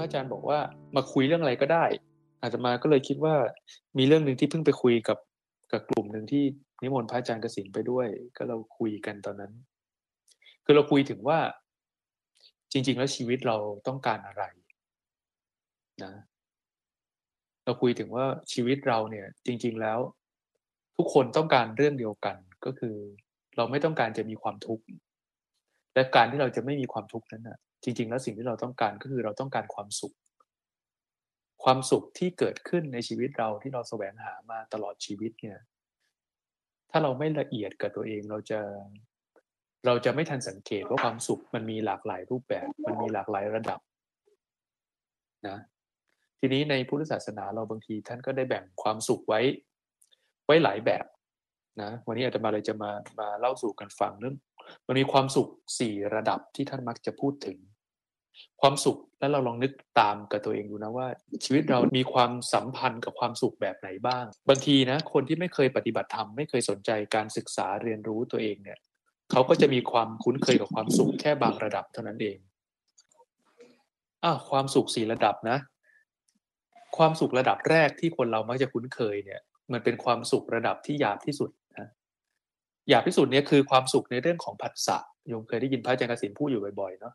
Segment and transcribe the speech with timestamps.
[0.00, 0.58] พระอาจารย์บอกว่า
[0.96, 1.84] มาคุยเรื่องอะไรก็ได้
[2.40, 3.34] อาจจะมาก็เลยคิดว่า
[3.98, 5.18] มีเรื่องหนึ่งที่เพิ่งไปคุยกับ
[5.72, 6.44] กับกลุ่มหนึ่งที่
[6.82, 8.06] นิมนต์พระอาจารย์กสินไปด้วย
[8.36, 9.52] ก็เราคุยกันตอนนั้น
[10.64, 11.38] คือเราคุยถึงว่า
[12.72, 13.56] จริง ๆ แล้วชีวิตเรา
[13.88, 14.44] ต้องการอะไร
[16.04, 16.12] นะ
[17.64, 19.98] เราคุยถึงว่าชีวิตเราเนี่ย จริง ๆแล้ว
[20.96, 22.96] ทุกคนต้องการเรื่องเดียวกันก็คือ
[23.56, 24.84] เราไม่ต้องการจะมีความทุกข์
[25.94, 30.14] และการที่เราจะไม่มีความทุกข์นั้นนะ จริง ๆ แล้วสิ่งที่เราต้องการก็คือเราต้องการความสุข
[31.64, 35.58] ความสุขที่เกิดขึ้นในชีวิตเราที่เราแสวงหามาตลอดชีวิตเนี่ย
[36.90, 38.60] ถ้าเราไม่ละเอียดกับตัวเองเราจะ
[39.86, 43.80] เราจะไม่ทันสังเกตว่าความสุขมันมีหลากหลายรูปแบบ มันมีหลากหลายระดับ
[45.48, 45.58] นะ
[46.40, 49.40] ทีนี้ในพุทธศาสนาเราบางทีท่านก็ได้แบ่งความสุขไว้
[50.46, 51.04] ไว้หลายแบบ
[51.82, 54.36] นะวันนี้อาจจะมาเลยจะมามาเล่าสู่กันฟังเรื่อง
[54.86, 57.58] มันมีความสุขสี่ระดับที่ท่านมักจะพูดถึง
[58.60, 61.06] ความสุขแล้วเราลองนึกตามกับตัวเองดูนะว่า
[61.44, 68.78] ชีวิตเรามีความสัมพันธ์กับความสุขแบบไหนบ้าง บางทีนะ คนที่ไม่เคยปฏิบัติธรรมไม่เคยสนใจการศึกษาเรียนรู้ตัวเองเนี่ย
[69.30, 72.38] เขาก็จะมีความคุ้นเคยกับความสุขแค่บางระดับเท่านั้นเอง
[74.24, 75.58] อ้าวความสุขสี่ระดับนะ
[76.96, 79.40] ความสุขระดับแรกที่คนเรามักจะคุ้นเคยเนี่ย
[79.72, 81.50] มันเป็นความสุขระดับที่หยาบที่สุด
[82.88, 87.14] หยาบที่สุดเนี่ยคือความสุขในเรื่องของผัสสะโยมเคยได้ยินพระอาจารย์กสินพูดอยู่บ่อยๆเนาะ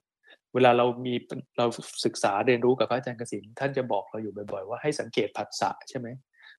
[0.56, 1.14] เวลาเรามี
[1.58, 1.66] เรา
[2.06, 6.08] ศึกษาเรียนรู้กับพระอาจารย์กสินท่านจะบอกเราอยู่บ่อย ๆ ว่าให้สังเกตผัสสะใช่ไหม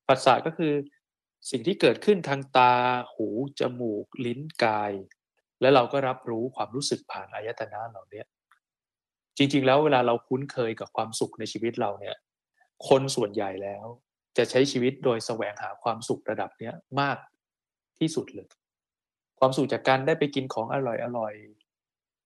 [0.06, 0.72] ผัสสะก็คือ
[1.50, 2.72] สิ่งที่เกิดขึ้นทางตา
[3.14, 3.28] หู
[3.60, 4.92] จมูก ลิ้น กาย
[5.60, 8.22] และเราก็รับรู้ความรู้สึกผ่านอายตนะเหล่านี้
[9.36, 12.16] จริงๆ แล้วเวลาเราคุ้นเคยกับความสุขในชีวิตเราเนี่ย
[12.88, 13.84] คนส่วนใหญ่แล้ว
[14.36, 17.18] จะใช้ชีวิตโดยแสวงหาความสุขระดับเนี้ยมาก
[17.98, 18.48] ที่สุดเลย
[19.40, 21.32] ความสุขจากการได้ไปกินของอร่อยอร่อย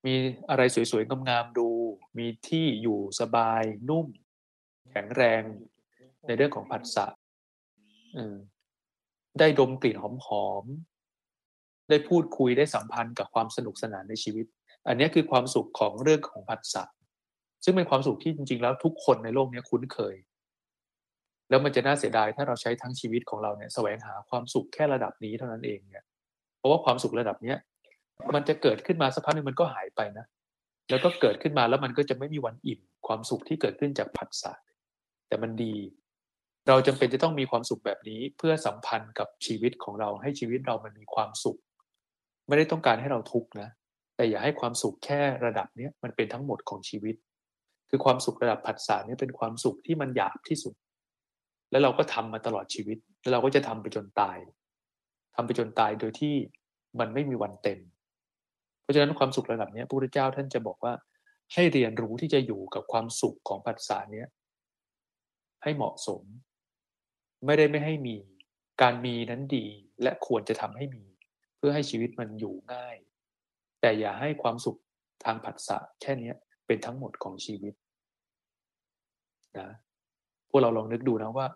[0.07, 0.15] มี
[0.51, 1.69] อะไรสวยๆงามๆดู
[2.19, 4.07] มีที่อยู่สบายนุ่ม
[4.91, 5.43] แข็งแรง
[6.27, 7.07] ในเรื่องของผัสสะ
[9.39, 10.05] ได้ดมกลิ่นห
[10.47, 14.47] อมๆ ได้พูดคุยได้สัมพันธ์กับความสนุกสนานในชีวิต
[14.89, 16.85] อันนี้คือความสุขของเรื่องของผัสสะ
[17.65, 20.15] ซึ่งเป็นความสุขที่จริงๆ แล้วทุกคนในโลกนี้คุ้นเคย
[21.49, 26.05] แล้วมันจะน่าเสียดายถ้าเราใช้ทั้งชีวิตของเราเนี่ยแสวงหาความสุขแค่ระดับนี้เท่านั้นเองเนี่ย
[26.59, 27.59] เพราะว่าความสุขระดับเนี้ย
[28.35, 30.27] มันจะเกิดขึ้นมาสักพักหนึ่งมันก็หายไปนะ
[30.91, 34.53] แล้วก็เกิดขึ้นมาแล้วมันก็จะไม่มีวันอิ่มความสุขที่เกิดขึ้นจากผัสสะ
[35.29, 35.75] แต่มันดี
[36.69, 41.59] เราจำเป็นจะต้องมีความสุขแบบนี้เพื่อสัมพันธ์กับชีวิตของเราให้ชีวิตเรามันมีความสุข
[42.49, 43.69] ไม่ได้ต้องการให้เราทุกข์นะ
[44.17, 47.17] แต่อย่าให้ความสุขแค่ระดับเนี้ยมันเป็นทั้งหมดของชีวิต
[47.91, 50.75] คือความสุขระดับผัสสะนี่เป็นความสุขที่มันหยาบที่สุด
[51.71, 54.39] แล้วเราก็ทำมาตลอดชีวิต แล้วเราก็จะทำไปจนตาย
[55.35, 56.35] ทำไปจนตายโดยที่
[57.01, 57.79] มันไม่มีวันเต็ม
[58.91, 60.93] ราะฉะนั้นความสุขระดับนี้พระพุทธเจ้าท่านจะบอกว่า
[61.55, 64.29] ให้เรียนรู้ที่จะอยู่กับความสุขของปัสสาเนี้ย
[65.63, 66.23] ให้เหมาะสม
[67.47, 68.17] ไม่ได้ไม่ให้มี
[68.83, 69.67] การมีนั้นดี
[70.03, 71.05] และควรจะทำให้มี
[71.57, 72.97] เพื่อให้ชีวิตมันอยู่ง่าย
[73.81, 74.79] แต่อย่าให้ความสุข
[75.25, 76.33] ทางผัสสะแค่นี้
[76.67, 77.75] เป็นทั้งหมดของชีวิต
[79.59, 79.69] นะ
[80.49, 81.47] พวกเราลองนึกดูนะว่า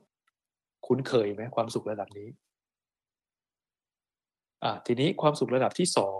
[0.86, 2.28] คุ้นเคยไหมความสุขระดับนี้
[4.64, 6.16] อ่าทีนี้ความสุขระดับที่สอง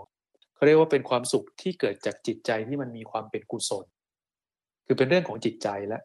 [0.55, 3.85] เขาเรียกว่าเป็นความสุขที่เกิดจากจิตใจที่มันมีความเป็นกุศล
[4.85, 5.99] คือเป็นเรื่องของจิตใจและ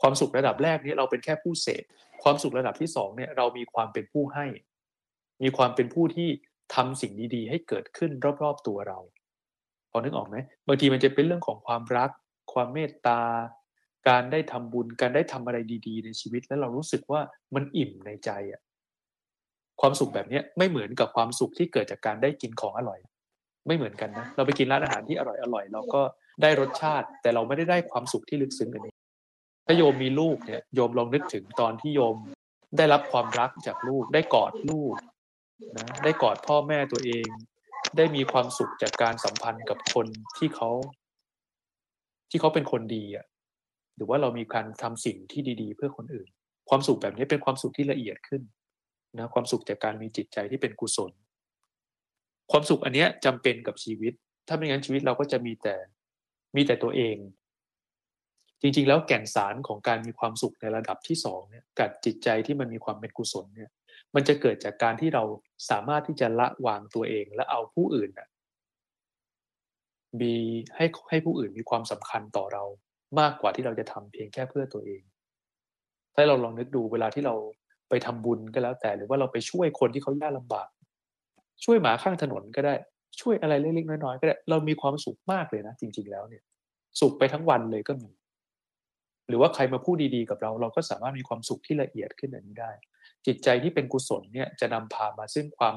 [0.00, 1.82] ความสุขระดับแรกนี้เราเป็นแค่ผู้เสพ
[2.22, 4.46] ความสุขระดับที่สองเนี่ยเรามีความเป็นผู้ให้
[5.42, 6.28] มีความเป็นผู้ที่
[6.74, 8.10] ทำสิ่งดีๆ ให้เกิดขึ้น
[8.42, 8.98] รอบๆตัวเรา
[9.90, 12.10] พอนึกออกไหมบางทีมันจะเป็นเรื่องของความรัก
[12.52, 13.20] ความเมตตา
[14.08, 17.20] การได้ทำบุญ การได้ทำอะไรดี ๆ ในชีวิตแล้วเรารู้สึกว่า
[17.54, 18.60] มันอิ่มในใจอะ
[19.80, 23.00] ความสุขแบบนี้ไม่เหมือนกับความสุขที่เกิดจากการได้กินของอร่อย
[23.66, 26.02] ไม่เหมือนกันนะ เราไปกินร้านอาหารที่อร่อยอร่อยเราก็
[26.42, 28.94] ได้รสชาติ แต่เราไม่ได้ได้ความสุขที่ลึกซึ้งกันนี้
[29.66, 32.16] ถ้าโยมมีลูกเนี่ยโยมลองนึกถึงตอนที่โยม
[32.76, 34.94] ได้รับความรักจากลูกได้กอดลูก
[35.76, 37.26] นะได้กอดพ่อแม่ตัวเอง
[37.96, 40.06] ได้มีความสุขจากการสัมพันธ์กับคน
[40.38, 40.70] ที่เขา
[42.30, 43.26] ที่เขาเป็นคนดีอะ
[43.96, 46.28] หรือว่าเรามีการทำสิ่งที่ดี ๆ เพื่อคนอื่น
[46.68, 48.42] ความสุขแบบนี้เป็นความสุขที่ละเอียดขึ้น
[49.18, 51.12] นะความสุขจากการมีจิตใจที่เป็นกุศล
[52.50, 54.12] ความสุขอันเนี้ยจำเป็นกับชีวิต
[54.48, 55.76] ถ้าไม่งั้นชีวิตเราก็จะมีแต่
[56.56, 57.16] มีแต่ตัวเอง
[58.60, 63.70] จริงๆ แล้วแก่นสารของการมีความสุขในระดับที่สองเนี่ยกับจิตใจที่มันมีความเป็นกุศลเนี่ย
[64.14, 65.24] มันจะเกิดจากการที่เรา
[65.70, 68.28] สามารถที่จะละวางตัวเองและเอาผู้อื่นน่ะ
[70.20, 70.34] มี
[70.76, 72.64] ให้ให้ผู้อื่นมีความสำคัญต่อเรา
[73.20, 75.02] มากกว่าที่เราจะทำเพียงแค่เพื่อตัวเอง
[76.14, 77.34] ถ้าเราลองนึกดูเวลาที่เรา
[77.88, 80.68] ไปทำบุญก็แล้วแต่ หรือว่าเราไปช่วยคนที่เขายากลาบาก
[81.64, 82.74] ช่วยหมาข้างถนนก็ได้
[83.20, 86.42] ช่วยอะไรเล็กๆน้อยๆก็ได้ เรามีความสุขมากเลยนะ จริง ๆ แล้วเนี่ย
[87.00, 88.10] สุขไปทั้งวันเลยก็มี
[89.28, 92.72] หรือว่าใครมาพูดดีๆกับเรา เราก็สามารถมีความสุขที่ละเอียดขึ้นอย่างนี้ได้
[93.26, 95.76] จิตใจที่เป็นกุศลเนี่ยจะนำพามาซึ่งความ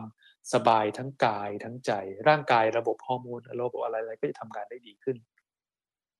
[0.53, 1.91] สบายทั้งกายทั้งใจ
[2.27, 5.17] ร่างกายระบบฮอร์โมนระบบอะไรๆก็จะทำงานได้ดีขึ้น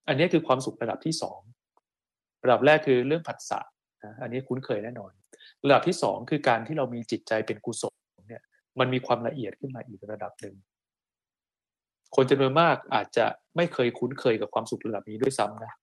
[0.07, 1.39] อันนี้คือความสุขระดับที่สอง
[2.43, 3.59] ระดับแรกคือเรื่องผัสสะ
[4.05, 5.11] นะอันนี้คุ้นเคยแน่นอน
[5.65, 7.93] ระดับที่สองคือการที่เรามีจิตใจเป็นกุศล
[8.79, 10.55] มันมีความละเอียดขึ้นมาอีกระดับหนึ่ง
[12.15, 13.25] คนจำนวนมากอาจจะ
[13.55, 15.73] ไม่เคยคุ้นเคยกับความสุขระดับนี้ด้วยซ้ำนะ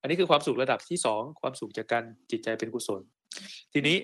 [0.00, 3.00] อันนี้คือความสุขระดับที่สองความสุขจากการจิตใจเป็นกุศล
[3.72, 3.96] ทีนี้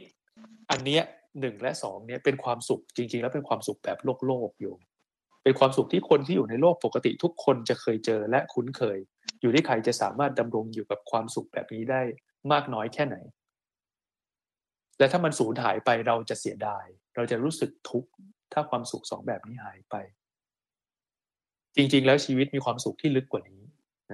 [0.70, 1.02] อันเนี้ย
[1.40, 4.74] หนึ่งและสองเนี่ยเป็นความสุขจริง ๆ แล้วเป็นความสุขแบบโลกโลกอยู่
[5.44, 8.98] เป็นความสุขที่คนที่อยู่ในโลกปกติทุกคนจะเคยเจอและคุ้นเคย
[9.40, 12.02] อยู่ที่ใครจะสามารถดำรงอยู่กับความสุขแบบนี้ได้
[12.52, 13.16] มากน้อยแค่ไหน
[14.98, 18.10] และถ้ามันสูญหายไปเราจะเสียดาย เราจะรู้สึกทุกข์
[18.52, 19.94] ถ้าความสุขสองแบบนี้หายไป
[21.76, 23.62] จริงๆ แล้วชีวิตมีความสุขที่ลึกกว่านี้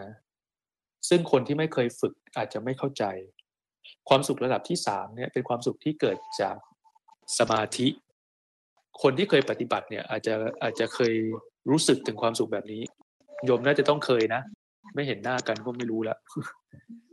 [0.01, 0.11] นะ
[1.09, 3.05] ซึ่งคนที่ไม่เคยฝึกอาจจะไม่เข้าใจ
[4.09, 6.57] ความสุขระดับที่สามเนี่ยเป็นความสุขที่เกิดจาก
[7.39, 7.87] สมาธิ
[9.03, 11.15] คนที่เคยปฏิบัติเนี่ยอาจจะอาจจะเคย
[11.71, 12.83] รู้สึกถึงความสุขแบบนี้
[13.45, 14.43] โยมน่าจะต้องเคยนะ
[14.95, 16.19] ไม่เห็นหน้ากันก็ไม่รู้ล้ว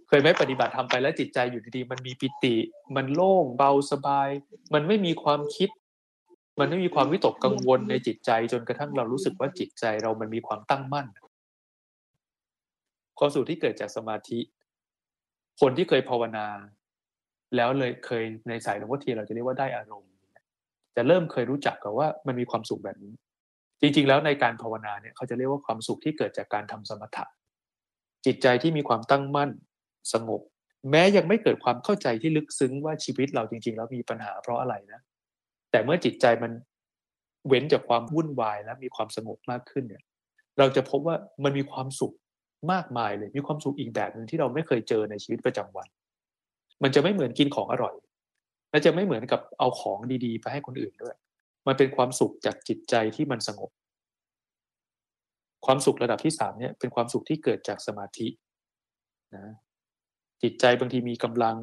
[0.09, 2.55] เคยไหมปฏิบัติทำไปแล้วจิตใจอยู่ดีๆมันมีปิติ
[2.95, 4.29] มันโล่งเบาสบาย
[4.73, 5.69] มันไม่มีความคิด
[6.59, 11.07] มันไม่มีความวิตกกังวลในจิตใจจนกระทั่งเรารู้สึกว่าจิตใจเรามันมีความตั้งมั่น
[13.19, 14.39] ความสุขที่เกิดจากสมาธิ
[15.61, 16.47] คนที่เคยภาวนา
[17.55, 20.11] แล้วเลยเคยในสายหลวงพ่อเทียนเราจะเรียกว่าได้อารมณ์
[20.95, 23.13] จะเริ่มเคยรู้จักกับว่ามันมีความสุขแบบนี้
[23.81, 27.25] จริง ๆ แล้วในการภาวนาเนี่ยเขาจะเรียกว่าความสุขที่เกิดจากการทำสมถะ
[28.25, 29.49] จิตใจที่มีความตั้งมั่น
[30.13, 30.41] สงบ
[30.91, 34.99] แม้ยังไม่เกิดความเข้าใจที่ลึกซึ้งว่าชีวิตเราจริง ๆ แล้วมีปัญหาเพราะอะไรนะ
[35.71, 36.51] แต่เมื่อจิตใจมัน
[37.47, 40.03] เว้นจากความวุ่นวายและมีความสงบมากขึ้นเนี่ย
[40.59, 42.13] เราจะพบว่ามันมีความสุข
[42.71, 45.87] มากมายเลย มีความสุขอีกแบบหนึ่งที่เราไม่เคยเจอในชีวิตประจำวัน
[46.83, 47.95] มันจะไม่เหมือนกินของอร่อย
[48.71, 51.15] และจะไม่เหมือนกับเอาของดีๆ ไปให้คนอื่นด้วย
[51.67, 53.69] มันเป็นความสุขจากจิตใจที่มันสงบ
[55.65, 58.27] ความสุขระดับที่สามเนี่ยเป็นความสุขที่เกิดจากสมาธิ
[59.35, 59.53] นะ
[60.43, 61.55] จิตใจบางทีมีกำลัง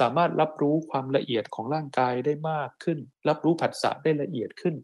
[0.00, 2.98] สามารถรับรู้ความละเอียดของร่างกายได้มากขึ้น
[3.28, 4.74] รับรู้ผัสสะได้ละเอียดขึ้น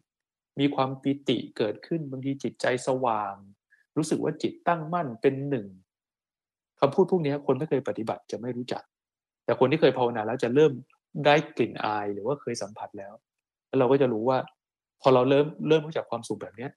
[0.61, 3.35] มีความปิติเกิดขึ้นบางทีจิตใจสว่าง
[3.97, 5.67] รู้สึกว่าจิตตั้งมั่นเป็นหนึ่ง
[6.81, 8.83] คำพูดพวกนี้คนไม่เคยปฏิบัติจะไม่รู้จัก
[9.45, 10.73] แต่คนที่เคยภาวนาแล้วจะเริ่ม
[11.27, 13.13] ได้กลิ่นอายหรือว่าเคยสัมผัสแล้ว
[13.69, 14.39] แล้วเราก็จะรู้ว่า
[15.03, 16.71] พอเราเริ่มเริ่มรู้จักความสุขแบบเนี้ย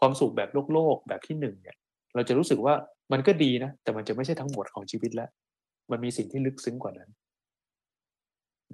[0.00, 1.76] ความสุขแบบโลกโลกแบบที่หนึ่งเนี่ย
[2.14, 2.74] เราจะรู้สึกว่า
[3.12, 5.30] มันก็ดีนะ แต่มันจะไม่ใช่ทั้งหมดของชีวิตแล้ว
[5.90, 7.10] มันมีสิ่งที่ลึกซึ้งกว่านั้น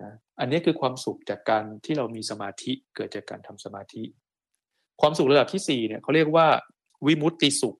[0.02, 4.02] นะอันนี้คือความสุขจากการที่เรามีสมาธิเกิดจากการทำสมาธิ
[5.00, 6.46] ความสุขระดับที่สี่เนี่ยเขาเรียกว่า
[7.06, 7.76] วิมุตติสุข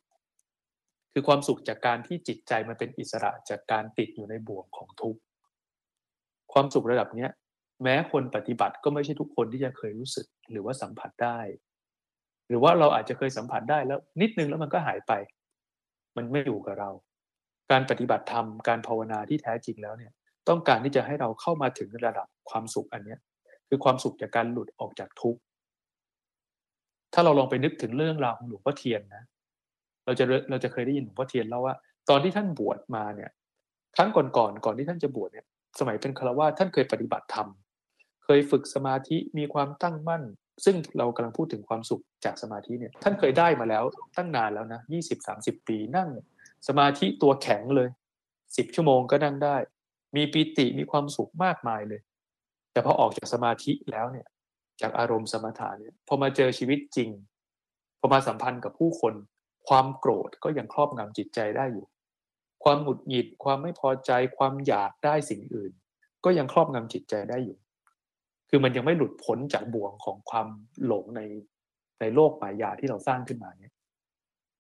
[1.13, 5.21] คือความสุขจากการที่จิตใจมันเป็นอิสระจากการติดอยู่ในบ่วงของทุกข์
[6.53, 7.31] ความสุขระดับเนี้ย
[7.83, 11.39] แม้คนปฏิบัติก็ไม่ใช่ทุกคนที่จะเคยรู้สึกหรือว่าสัมผัสได้
[12.49, 15.13] หรือว่าเราอาจจะเคยสัมผัสได้แล้วนิดนึงแล้วมันก็หายไป
[16.17, 16.91] มันไม่อยู่กับเรา
[17.73, 20.13] การปฏิบัติธรรมการภาวนาที่แท้จริงแล้วเนี่ย
[20.49, 23.19] ต้องการที่จะให้เราเข้ามาถึงระดับความสุขอันเนี้ย
[23.69, 25.41] คือความสุขจากการหลุดออกจากทุกข์
[27.15, 29.25] ถ้าเราลองไปนึกถึงเรื่องราวของหลวงพ่อเทียนนะ
[30.05, 31.75] เราจะเราจะเคยได้ยินหลวงพ่อเทียนเล่าว่า
[32.11, 33.31] ตอนที่ท่านบวชมาเนี่ย
[33.97, 35.47] ครั้งก่อนๆก่อนก่อนที่ท่านจะบวชเนี่ย
[35.79, 37.49] สมัยเป็นฆราวาสท่านเคยปฏิบัติธรรม
[38.25, 40.23] เคยฝึกสมาธิมีความตั้งมั่น
[40.65, 43.85] ซึ่งเรากำลังพูดถึงความสุขจากสมาธิเนี่ย ท่านเคยได้มาแล้ว
[44.17, 46.09] ตั้งนานแล้วนะยี่สิบสามสิบปีนั่ง
[46.67, 47.89] สมาธิตัวแข็งเลย
[48.57, 49.57] สิบชั่วโมงก็นั่งได้
[50.17, 52.01] มีปีติมีความสุขมากมายเลย
[52.73, 54.27] แต่พอออกจากสมาธิแล้วเนี่ย
[54.81, 57.11] จากอารมณ์สมถะเนี่ยพอมาเจอชีวิตจริง
[58.01, 59.15] พอมาสัมพันธ์กับผู้คน
[59.69, 61.87] ความโกรธก็ยังครอบงำจิตใจได้อยู่
[62.65, 65.73] ความหงุดหงิดความไม่พอใจความอยากได้สิ่งอื่น
[66.25, 67.59] ก็ยังครอบงำจิตใจได้อยู่
[68.51, 70.49] คือมันยังไม่หลุดพ้นจากบ่วงของความ
[70.87, 71.21] หลงใน
[72.01, 73.73] ในโลกมายาที่เราสร้างขึ้นมาเนี่ย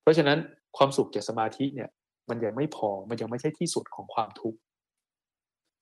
[0.02, 0.38] เพราะฉะนั้น
[0.76, 1.90] ความสุขจากสมาธิเนี่ย
[2.28, 4.58] มันยังไม่พอมันยังไม่ใช่ที่สุดของความทุกข์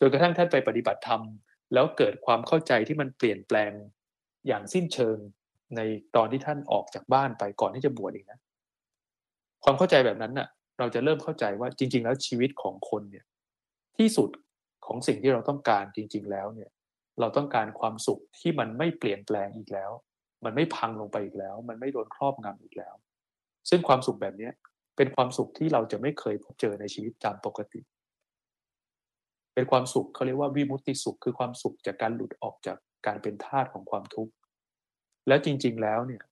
[0.00, 1.22] จนกระทั่งท่านไปปฏิบัติธรรม
[1.74, 3.72] แล้วเกิดความเข้าใจที่มันเปลี่ยนแปลง
[4.46, 5.16] อย่างสิ้นเชิง
[5.76, 5.80] ใน
[6.16, 8.38] ตอนที่ท่านออกจากบ้านไปก่อนที่จะบวชเอีกนะ
[9.64, 13.24] ความเข้าใจแบบนั้นน่ะ เราจะเริ่มเข้าใจว่าจริง ๆ แล้วชีวิตของคนเนี่ย
[13.98, 14.30] ที่สุด
[14.86, 16.70] ของสิ่งที่เราต้องการจริง ๆ แล้วเนี่ย
[17.20, 19.90] เราต้องการความสุขที่มันไม่เปลี่ยนแปลงอีกแล้ว
[20.44, 22.94] มันไม่พังลงไปอีกแล้ว มันไม่โดนครอบงำอีกแล้ว
[23.70, 24.50] ซึ่งความสุขแบบนี้
[25.02, 27.80] เป็นความสุขที่เราจะไม่เคยพบเจอในชีวิตตามปกติ
[29.54, 34.32] เป็นความสุขเขาเรียกว่าวิมุตติสุข คือความสุขจากการหลุดออกจากการเป็นทาสของความทุกข์
[35.28, 36.22] แล้วจริง ๆ แล้วเนี่ย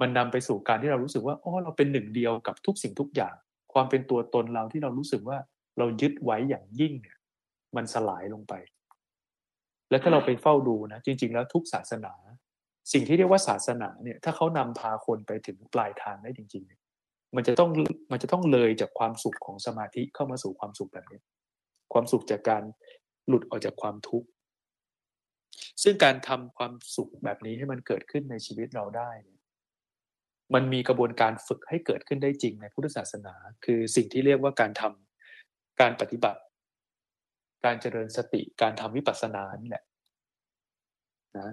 [0.00, 3.34] มันนำไปสู่การที่เรารู้สึกว่าอ๋อเราเป็นหนึ่งเดียวกับทุกสิ่งทุกอย่าง
[3.72, 5.38] ความเป็นตัวตนเราที่เรารู้สึกว่า
[5.78, 7.18] เรายึดไว้อย่างยิ่งเนี่ย
[7.76, 8.54] มันสลายลงไป
[9.90, 12.14] แล้วถ้าเราไปเฝ้าดูนะ จริง ๆ แล้วทุกศาสนา
[12.92, 16.80] สิ่งที่เรียกว่าศาสนาเนี่ยถ้าเขานำพาคนไปถึงปลายทางได้จริงๆเนี่ย
[17.36, 17.70] มันจะต้อง
[18.12, 21.20] มันจะต้องเลยจากความสุขของสมาธิเข้ามาสู่ความสุขแบบนี้
[21.92, 22.62] ความสุขจากการ
[23.28, 24.28] หลุดออกจากความทุกข์
[25.82, 29.10] ซึ่งการทำความสุขแบบนี้ให้มันเกิดขึ้นในชีวิตเราได้
[30.54, 36.40] มันมีกระบวนการฝึกให้เกิดขึ้นได้จริงในพุทธศาสนา คือสิ่งที่เรียกว่าการทำการปฏิบัติ
[37.64, 39.84] การเจริญสติการทำวิปัสสนานี่แหละ
[41.38, 41.50] นะ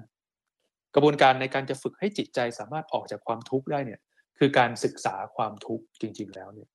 [0.96, 4.00] กระบวนการในการจะฝึกให้จิตใจสามารถออกจากความทุกข์ได้เนี่ย
[4.38, 6.70] คือการศึกษาความทุกข์จริง ๆ แล้วเนี่ย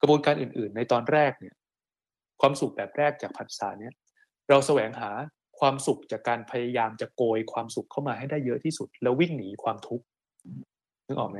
[0.00, 1.54] กระบวนการอื่น ๆ ในตอนแรกเนี่ย
[2.40, 3.94] ความสุขแบบแรกจากผัสสะเนี่ย
[4.48, 5.10] เราแสวงหา
[5.60, 10.04] ความสุขจากการพยายามจะโกยความสุขเข้ามาให้ได้เยอะที่สุด แล้ววิ่งหนีความทุกข์
[11.06, 11.38] นึกออกไหม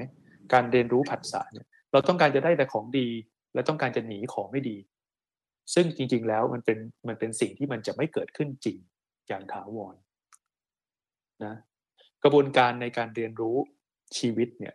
[0.53, 3.09] การเรียนรู้ผัสสะเนี่ย เราต้องการจะได้แต่ของดี
[3.55, 4.77] และต้องการจะหนีของไม่ดี
[5.75, 8.79] ซึ่งจริง ๆ แล้วมันเป็นมันเป็นสิ่งที่มันจะไม่เกิดขึ้นจริง
[9.29, 9.95] อย่างถาวร
[11.45, 11.55] นะ
[12.23, 13.57] กระบวนการในการเรียนรู้
[14.19, 14.75] ชีวิตเนี่ย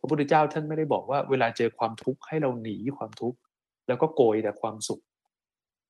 [0.00, 3.38] พระพุทธเจ้าท่านไม่ได้บอกว่าเวลาเจอความทุกข์ให้เราหนีความทุกข์
[3.88, 5.02] แล้วก็โกยแต่ความสุข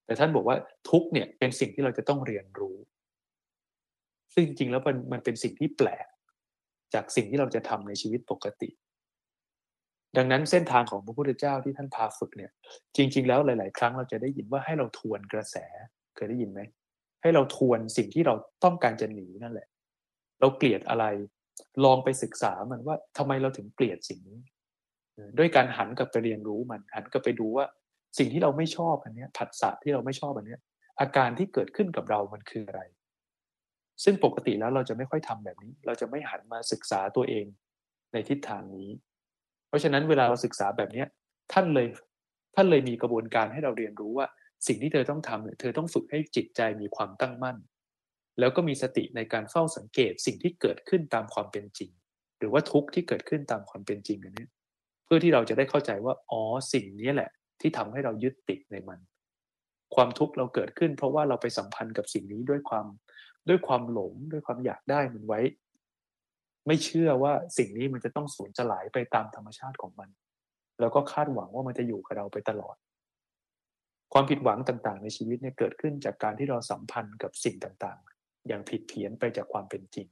[0.06, 0.56] แต่ท่านบอกว่า
[0.90, 2.76] ทุกเนี่ยเป็นสิ่งที่เราจะต้องเรียนรู้
[4.34, 6.06] ซึ่งจริงๆแล้วมันมันเป็นสิ่งที่แปลก
[6.94, 8.70] จากสิ่งที่เราจะทำในชีวิตปกติ
[10.16, 12.50] ดังนั้นเส้นทางของพระพุทธเจ้าที่ท่านพาฝึกเนี่ย
[12.96, 15.56] จริง ๆ แล้วหลาย ๆ ครั้งเราจะได้ยินว่าให้เราทวนกระแส
[16.16, 16.60] เคยได้ยินไหม
[17.22, 19.68] ให้เราทวนสิ่งที่เราต้องการจะหนีนั่นแหละ
[20.40, 21.04] เราเกลียดอะไร
[21.84, 24.38] ลองไปศึกษามันว่าทำไมเราถึงเกลียดสิ่งนี้
[25.38, 27.66] ด้วยการหันกลับไปเรียนรู้มัน หันกลับไปดูว่า
[28.18, 30.56] สิ่งที่เราไม่ชอบอันนี้ผัสสะที่เราไม่ชอบอันนี้
[31.00, 32.82] อาการที่เกิดขึ้นกับเรามันคืออะไร
[34.04, 37.46] ซึ่งปกติแล้วเราจะไม่ค่อยทำแบบนี้ เราจะไม่หันมาศึกษาตัวเอง
[38.12, 38.90] ในทิศทางนี้
[39.68, 41.06] เพราะฉะนั้นเวลาเราศึกษาแบบเนี้ย
[41.52, 41.86] ท่านเลย
[42.54, 44.26] ท่านเลยมีกระบวนการให้เราเรียนรู้ว่า
[44.66, 47.56] สิ่งที่เธอต้องทำเนี่ยเธอต้องฝึกให้จิตใจมีความตั้งมั่น
[48.40, 51.90] แล้วก็มีสติในการเฝ้าสังเกตสิ่งที่เกิดขึ้นตามความเป็นจริง
[52.38, 54.46] หรือว่าทุกข์ที่เกิดขึ้นตามความเป็นจริงอันนี้
[55.04, 56.42] เพื่อที่เราจะได้เข้าใจว่าอ๋อ
[56.72, 57.30] สิ่งนี้แหละ
[57.60, 59.00] ที่ทำให้เรายึดติดในมัน
[59.94, 62.86] ความทุกข์เราเกิดขึ้น เพราะว่าเราไปสัมพันธ์กับสิ่งนี้ด้วยความ
[63.48, 65.40] ด้วยความหลงด้วยความอยากได้มันไว้
[66.66, 70.08] ไม่เชื่อว่าสิ่งนี้มันจะต้องสูญสลายไปตามธรรมชาติของมัน
[70.80, 72.76] แล้วก็คาดหวังว่ามันจะอยู่กับเราไปตลอด
[74.12, 80.06] ความผิดหวังต่างๆ ในชีวิตเนี่ยเกิดขึ้นจากการที่เราสัมพันธ์กับสิ่งต่างๆ อย่างผิดเพี้ยนไปจากความเป็นจริง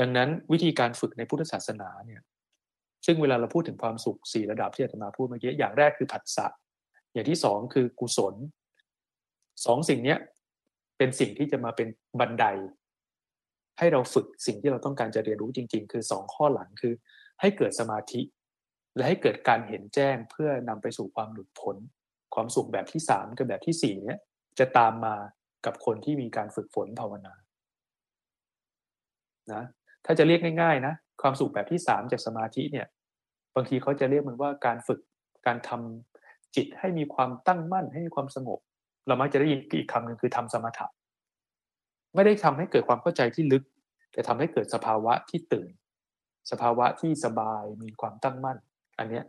[0.00, 2.22] ดังนั้นวิธีการฝึกในพุทธศาสนาเนี่ย
[3.06, 6.46] ซึ่งเวลาเราพูดถึงความสุขสี่ระดับที่อาตมาพูดเมื่อกี้อย่างแรกคือผัสสะ
[7.12, 8.34] อย่างที่สองคือกุศล
[9.64, 10.18] สองสิ่งเนี้ย
[10.98, 11.88] เป็นสิ่งที่จะมาเป็น
[12.20, 12.44] บันได
[13.78, 16.94] ให้เราฝึกสิ่งที่เราต้องการจะเรียนรู้จริง ๆ คือสองข้อหลังคือ
[17.40, 18.20] ให้เกิดสมาธิ
[18.96, 21.76] และให้เกิดการเห็นแจ้งเพื่อนำไปสู่ความหลุดพ้น
[22.34, 24.18] ความสุขแบบที่สามกับแบบที่สี่เนี้ย
[24.58, 25.14] จะตามมา
[25.66, 27.34] กับคนที่มีการฝึกฝนภาวนา
[29.52, 29.62] นะ
[30.04, 32.86] ถ้าจะเรียกง่าย ๆ นะ ความสุขแบบที่สามจากสมาธิเนี่ย
[33.54, 35.00] บางทีเขาจะเรียกมันว่าการฝึก
[35.46, 38.58] การทำจิตให้มีความตั้งมั่นให้มีความสงบ
[39.06, 40.86] เรามักจะได้ยินอีกคำหนึ่งคือทำสมถะ
[42.14, 43.62] ไม่ได้ทำให้เกิดความเข้าใจที่ลึก
[44.12, 45.70] แต่ทำให้เกิดสภาวะที่ตื่น
[46.50, 48.58] สภาวะที่สบายมีความตั้งมั่น
[48.98, 49.24] อันเนี้ย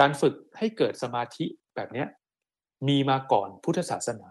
[0.00, 1.44] การฝึกให้เกิดสมาธิ
[1.76, 2.06] แบบเนี้ย
[2.88, 4.30] มีมาก่อนพุทธศาสนา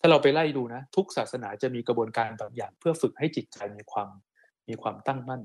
[0.00, 4.08] ถ้าเราไปไล่ดูนะ ทุกศาสนาจะมีกระบวนการบางอย่าง เพื่อฝึกให้จิตใจมีความ
[4.68, 5.42] มีความตั้งมั่น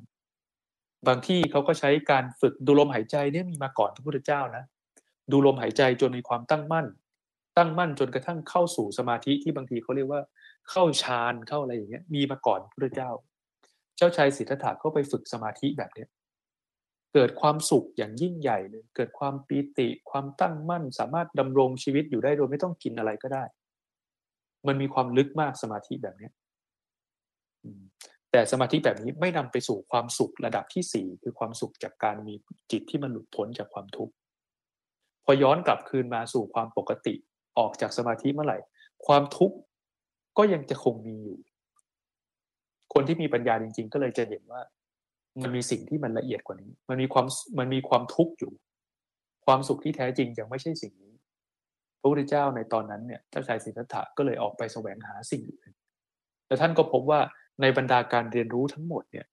[1.08, 4.64] บางที่เขาก็ใช้การฝึกดูลมหายใจเนี่ยมีมาก่อนพระพุทธเจ้านะ
[5.32, 6.88] ดูลมหายใจจนมีความตั้งมั่น
[7.58, 10.22] ตั้งมั่นจนกระทั่งเข้าสู่สมาธิที่บางทีเขาเรียกว่า
[10.70, 13.10] เข้าฌานเข้าอะไรอย่างเงี้ย มีมาก่อนพระพุทธเจ้า
[13.98, 16.10] เจ้าชายสิทธัตถะก็ไปฝึกสมาธิแบบเนี้ย
[17.14, 23.44] เกิดความสุขอย่างยิ่งใหญ่เลย เกิดความปีติ ความตั้งมั่น สามารถดำรงชีวิตอยู่ได้โดยไม่ต้องกินอะไรก็ได้
[24.68, 26.30] มันมีความลึกมากสมาธิแบบนี้
[28.32, 32.34] แต่สมาธิแบบนี้ไม่นำไปสู่ความสุขระดับที่สี่คือความสุขจากการมี
[32.72, 34.14] จิตที่มันหลุดพ้นจากความทุกข์
[35.26, 37.14] พอย้อนกลับคืนมาสู่ความปกติ
[37.58, 38.58] ออกจากสมาธิเมื่อไหร่
[39.08, 39.58] ความทุกข์
[40.38, 41.38] ก็ยังจะคงมีอยู่
[42.94, 44.62] คนที่มีปัญญาจริง ๆ ก็เลยจะเห็นว่า
[45.44, 47.28] มันมีสิ่งที่มันละเอียดกว่านี้ มันมีความ
[47.60, 48.52] มันมีความทุกข์อยู่
[49.46, 51.11] ความสุขที่แท้จริงยังไม่ใช่สิ่งนี้
[52.02, 55.72] พระพุทธเจ้าในตอนนั้นเนี่ยเจ้าชายสิทธัตถะก็เลยออกไปแสวงหาสิ่งอื่น
[56.48, 57.20] แต่ท่านก็พบว่า
[57.62, 59.26] ในบรรดาการเรียนรู้ทั้งหมดเนี่ย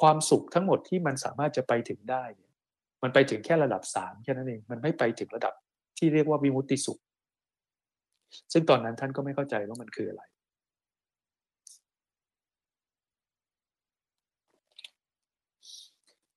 [0.00, 2.52] ความสุขทั้งหมดที่มันสามารถจะไปถึงได้เนี่ย
[3.02, 5.54] มันไปถึงแค่ระดับสามแค่นั้นเองมันไม่ไปถึงระดับ
[5.98, 6.98] ที่เรียกว่าวิมุตติสุข
[8.52, 10.22] ซึ่งตอนนั้นท่านก็ไม่เข้าใจว่ามันคืออะไร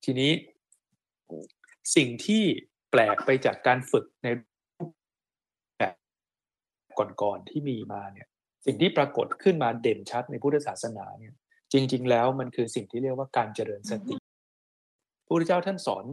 [0.04, 0.32] ทีนี้
[1.96, 2.44] สิ่งที่
[2.92, 4.28] แปลกไปจากการฝึกใน
[7.00, 8.28] ก่อนๆที่มีมาเนี่ย
[8.66, 11.34] สิ่งที่ปรากฏขึ้นมาเด่นชัดในพุทธศาสนาเนี่ย
[11.74, 14.16] จริง ๆ แล้วมันคือสิ่งที่เรียกว่าการเจริญสติ
[15.26, 16.06] พระพุทธเจ้าท่านสอน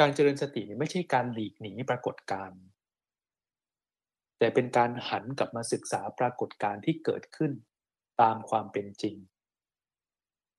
[0.00, 2.60] การเจริญสติไม่ใช่การหลีกหนีปรากฏการณ์
[4.38, 7.52] แต่เป็นการหันกลับมาศึกษาปรากฏการณ์ที่เกิดขึ้น
[8.22, 9.16] ตามความเป็นจริง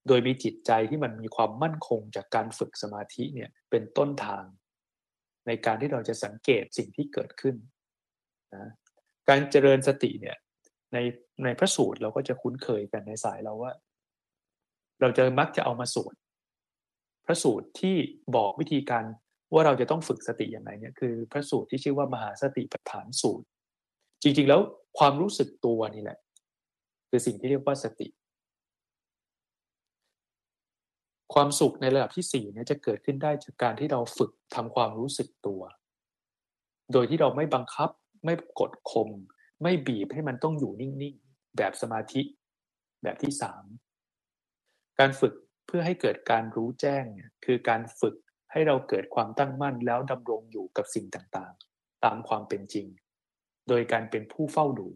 [0.07, 4.43] โดยมีจิตใจที่มันมีความมั่นคงจากการฝึกสมาธิเนี่ยเป็นต้นทาง
[5.47, 7.55] ในการที่เราจะสังเกตสิ่งที่เกิดขึ้น
[8.55, 8.71] นะ
[9.29, 10.37] การเจริญสติเนี่ย
[10.93, 10.97] ใน
[11.43, 13.71] ในพระสูตรเราก็จะคุ้นเคยกันในสายเราว่า
[15.01, 16.15] เราจะมักจะเอามาสวด
[17.25, 17.95] พระสูตรที่
[18.35, 19.03] บอกวิธีการ
[19.53, 23.45] ว่าเราจะต้องฝึกสติอย่างไรเนี่ยคือ พระสูตรที่ชื่อว่ามหาสติปัฏฐานสูตร
[24.23, 24.61] จริงๆแล้ว
[24.99, 26.19] ความรู้สึกตัวนี่แหละ
[27.09, 28.07] คือสิ่งที่เรียกว่าสติ
[31.33, 35.61] ความสุขในระดับที่สี่เนี่ยจะเกิดขึ้นได้จากการที่เราฝึกทำความรู้สึกตัว
[36.93, 37.89] โดยที่เราไม่บังคับ
[38.23, 39.09] ไม่กดข่ม
[39.63, 42.21] ไม่บีบให้มันต้องอยู่นิ่งๆ แบบสมาธิ
[43.03, 43.63] แบบที่สาม
[44.99, 45.33] การฝึก
[45.67, 48.15] เพื่อให้เกิดการรู้แจ้งเนี่ยคือการฝึก
[48.51, 52.87] ให้เราเกิดความตั้งมั่นแล้วดำรงอยู่กับสิ่งต่างๆ ตามความเป็นจริง
[53.67, 54.87] โดยการเป็นผู้เฝ้าดู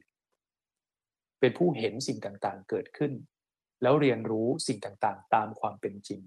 [1.39, 3.13] เป็นผู้เห็นสิ่งต่างๆ เกิดขึ้น
[3.81, 6.21] แล้วเรียนรู้สิ่งต่างๆ ตามความเป็นจริง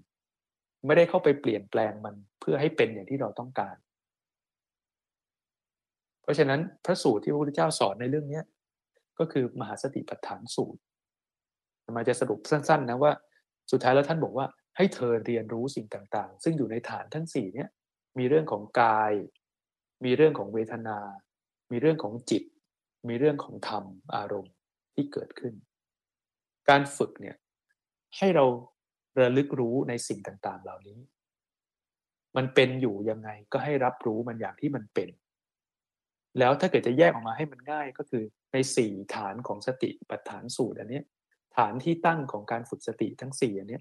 [0.85, 3.75] ไม่ได้เข้าไปเปลี่ยนแปลงมันเพื่อให้เป็นอย่างที่เราต้องการ
[6.25, 8.41] เพราะฉะนั้นพระสูตรที่พระพุทธเจ้าสอนในเรื่องนี้
[9.19, 10.81] ก็คือมหาสติปัฏฐานสูตร
[11.95, 13.11] มาจะสรุปสั้นๆนะว่า
[13.71, 17.69] สุดท้ายแล้วท่านบอกว่าให้เธอเรียนรู้สิ่งต่างๆ ซึ่งอยู่ในฐานทั้งสี่เนี่ย
[18.19, 19.13] มีเรื่องของกาย
[20.05, 20.97] มีเรื่องของเวทนา
[21.71, 22.43] มีเรื่องของจิต
[23.07, 23.83] มีเรื่องของธรรม
[24.15, 24.53] อารมณ์
[24.93, 25.53] ที่เกิดขึ้น
[26.69, 27.35] การฝึกเนี่ย
[28.17, 28.45] ให้เรา
[29.19, 30.99] ระลึกรู้ในสิ่งต่างๆ เหล่านี้
[32.37, 35.09] มันเป็นอยู่ยังไงก็ให้รับรู้มันอย่างที่มันเป็น
[36.39, 41.01] แล้วถ้าเกิดจะแยกออกมาให้มันง่ายก็คือในสี่ฐานของสติปัฏฐานสูตรอันนี้
[41.57, 43.79] ฐานที่ตั้งของการฝึกสติทั้งสี่อันนี้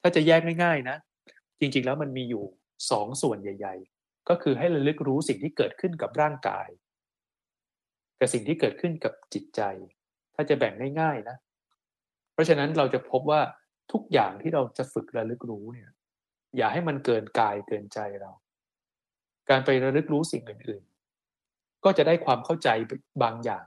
[0.00, 0.96] ถ้าจะแยกง่ายๆนะ
[1.60, 2.44] จริงๆแล้วมันมีอยู่
[2.90, 6.68] สองส่วนใหญ่ ๆ ก็คือให้ระลึกรู้สิ่งที่เกิดขึ้นกับร่างกาย
[8.20, 9.60] กับสิ่งที่เกิดขึ้นกับจิตใจ
[10.34, 11.36] ถ้าจะแบ่งง่ายๆนะ
[12.32, 13.40] เพราะฉะนั้นเราจะพบว่า
[13.92, 15.90] ทุกอย่างที่เราจะฝึกระลึกรู้เนี่ย
[16.56, 18.30] อย่าให้มันเกินกายเกินใจเรา
[19.50, 20.82] การไประลึกรู้สิ่งอื่น
[21.84, 22.68] ก็จะได้ความเข้าใจ
[23.22, 23.64] บางอย่าง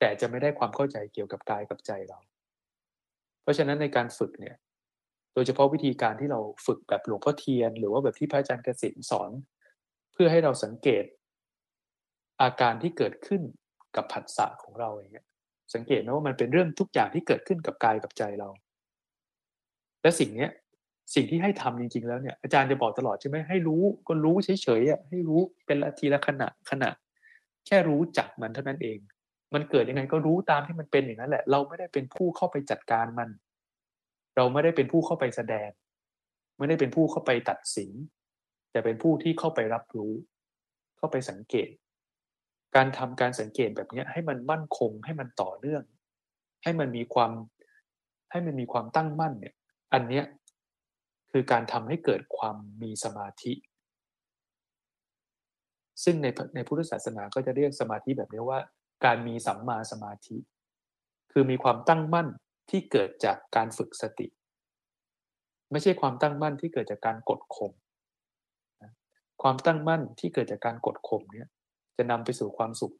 [0.00, 2.18] แต่จะไม่ได้ความเข้าใจเกี่ยวกับกายกับใจเรา
[3.42, 4.56] เพราะฉะนั้นในการฝึกเนี่ย
[5.34, 9.30] โดยเฉพาะวิธีการที่เราฝึกแบบหลวงพ่อเทียน หรือว่าแบบที่พระอาจารย์เกษมสอน
[10.12, 11.04] เพื่อให้เราสังเกต
[12.42, 13.42] อาการที่เกิดขึ้น
[13.96, 15.26] กับผัสสะของเราอย่างเงี้ย
[15.74, 18.48] สังเกตนะว่ามันเป็นเรื่องทุกอย่างที่เกิดขึ้นกับกายกับใจเรา
[20.02, 20.48] และสิ่งนี้
[21.14, 26.90] สิ่งที่ให้ทำจริง ๆ แล้วเนี่ยอาจารย์จะบอกตลอดใช่ไหมให้รู้ก็รู้เฉยๆอะให้รู้เป็นละทีละขณะขณะ
[27.66, 28.98] แค่รู้จักมันเท่านั้นเอง
[29.54, 33.28] มันเกิดยังไงก็รู้ตามที่มันเป็นอย่างนั้นแหละ เราไม่ได้เป็นผู้เข้าไปจัดการมัน
[34.36, 35.70] เราไม่ได้เป็นผู้เข้าไปแสดง
[36.58, 37.90] ไม่ได้เป็นผู้เข้าไปตัดสิน
[38.70, 40.12] แต่เป็นผู้ที่เข้าไปรับรู้
[40.98, 41.68] เข้าไปสังเกต
[42.76, 45.82] การทำการสังเกตแบบนี้ให้มันมั่นคงให้มันต่อเนื่อง
[46.62, 47.32] ให้มันมีความ
[48.30, 49.54] ให้มันมีความตั้งมั่นเนี่ย
[49.92, 50.24] อันเนี้ย
[51.32, 53.52] คือการทำให้เกิดความมีสมาธิ
[56.04, 58.60] ซึ่งในในพุทธศาสนาก็จะเรียกสมาธิแบบนี้ว่า
[59.04, 60.36] การมีสัมมาสมาธิ
[61.32, 62.28] คือมีความตั้งมั่น
[62.70, 64.26] ที่เกิดจากการฝึกสติ
[65.70, 67.72] ไม่ใช่ความตั้งมั่นที่เกิดจากการกดข่ม
[69.42, 71.48] ความตั้งมั่นที่เกิดจากการกดข่มเนี่ย
[71.96, 72.94] จะนำไปสู่ความสุข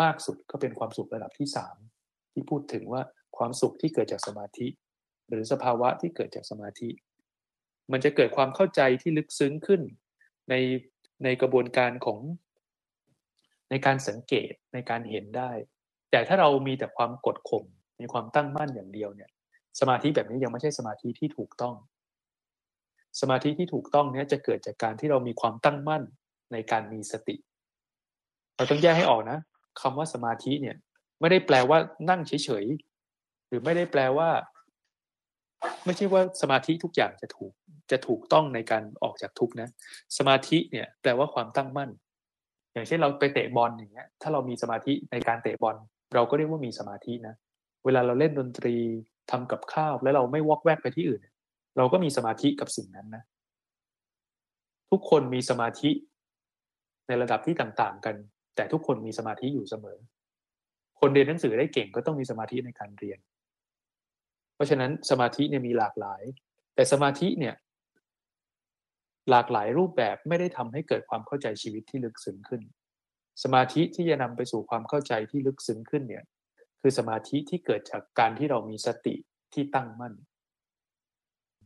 [0.00, 1.76] มากสุดก็เป็นความสุขระดับที่สาม
[2.32, 3.02] ที่พูดถึงว่า
[3.36, 4.66] ความสุขที่เกิดจากสมาธิ
[5.28, 6.88] หรือสภาวะที่เกิดจากสมาธิ
[7.92, 9.80] มันจะเกิดความเข้าใจที่ลึกซึ้งขึ้น
[10.50, 10.54] ใน
[11.24, 12.18] ในกระบวนการของ
[13.70, 15.50] ในการสังเกตในการเห็นได้
[16.10, 17.64] แต่ถ้าเรามีแต่ความกดข่ม
[18.00, 19.30] มีความตั้งมั่นอย่างเดียวเนี่ย
[19.80, 21.74] สมาธิแบบนี้ยังไม่ใช่สมาธิที่ถูกต้อง
[23.20, 26.02] สมาธิที่ถูกต้องเนี่ยจะเกิดจากการที่เรามีความตั้งมั่น
[26.52, 27.36] ในการมีสติ
[28.56, 29.38] เราต้องแยกให้ออกนะ
[29.80, 30.76] คำว่าสมาธิเนี่ย
[31.20, 31.78] ไม่ได้แปลว่า
[32.10, 34.28] นั่งเฉยๆหรือไม่ได้แปลว่า
[35.84, 37.52] ไม่ใช่ว่าสมาธิทุกอย่างจะถูก
[37.90, 39.68] จะถูกต้องในการออกจากทุกนะ
[40.18, 41.90] สมาธิเนี่ยแปลว่าความตั้งมั่น
[42.72, 45.76] อย่างเช่นเราไปเตะบอลอย่างเงี้ย ถ้าเรามีสมาธิในการเตะบอล
[46.14, 47.34] เราก็เรียกว่ามีสมาธินะ
[47.84, 48.76] เวลาเราเล่นดนตรี
[49.30, 51.20] ทำกับข้าว แล้วเราไม่วอกแวกไปที่อื่น
[51.76, 53.22] เราก็มีสมาธิกับสิ่งนั้นนะ
[54.90, 55.90] ทุกคนมีสมาธิ
[57.08, 58.16] ในระดับที่ต่างๆ กัน
[58.56, 59.98] แต่ทุกคนมีสมาธิอยู่เสมอ
[61.00, 63.18] คนเรียนหนังสือได้เก่งก็ต้องมีสมาธิในการเรียน
[64.62, 66.22] ราะฉะนั้นสมาธิเนี่ยมีหลากหลาย
[66.74, 67.54] แต่สมาธิเนี่ย
[69.30, 72.62] หลากหลายรูปแบบไม่ได้ทำให้เกิดความเข้าใจชีวิตที่ลึกซึ้งขึ้น
[73.42, 76.24] สมาธิที่จะนำไปสู่ความเข้าใจที่ลึกซึ้งขึ้นเนี่ย
[76.80, 79.14] คือสมาธิที่เกิดจากการที่เรามีสติ
[79.54, 80.14] ที่ตั้งมั่น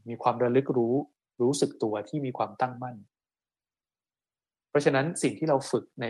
[0.08, 0.94] มีความระลึกรู้
[1.42, 2.96] รู้สึกตัวที่มีความตั้งมั่น
[4.68, 6.06] เพราะฉะนั้นสิ่งที่เราฝึกใน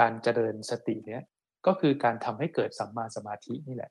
[0.00, 1.22] การเจริญสติเนี่ย
[1.66, 3.90] ก็คือการทำให้เกิดสัมมาสมาธินี่แหละ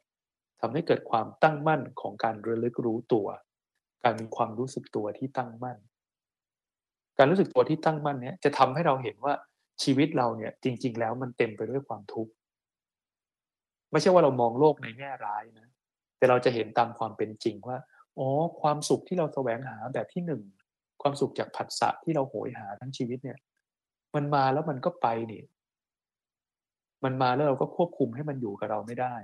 [0.62, 3.28] ทำให้เกิดความตั้งมั่นของการระลึกรู้ตัว
[4.04, 5.78] การมีความรู้สึกตัวที่ตั้งมั่น
[7.18, 9.34] การรู้สึกตัวที่ตั้งมั่นเนี่ยจะทำให้เราเห็นว่า
[9.84, 12.32] ชีวิตเราเนี่ยจริง ๆ แล้วมันเต็มไปด้วยความทุกข์
[13.92, 15.68] ไม่ใช่ว่าเรามองโลกในแง่ร้ายนะ
[16.18, 17.78] แต่เราจะเห็นตามความเป็นจริงว่า
[18.18, 18.28] อ๋อ
[18.62, 20.42] ความสุขที่เราแสวงหาแบบที่หนึ่ง
[21.02, 23.38] ความสุขจากผัสสะที่เราโหยหาทั้งชีวิตเนี่ย
[24.16, 25.44] มันมาแล้วมันก็ไปนี่
[27.04, 29.16] มันมาแล้วเราก็ควบคุมให้มันอยู่กับเราไม่ได้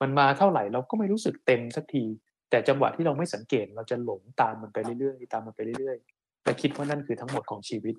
[0.00, 2.04] มันมาเท่าไหร่เราก็ไม่รู้สึกเต็มสักที
[2.50, 7.94] แต่จังหวะที่เราไม่สังเกตเราจะหลงตามมันไปเรื่อยๆตามมันไปเรื่อยๆและคิดว่านั่นคือทั้งหมดของชีวิต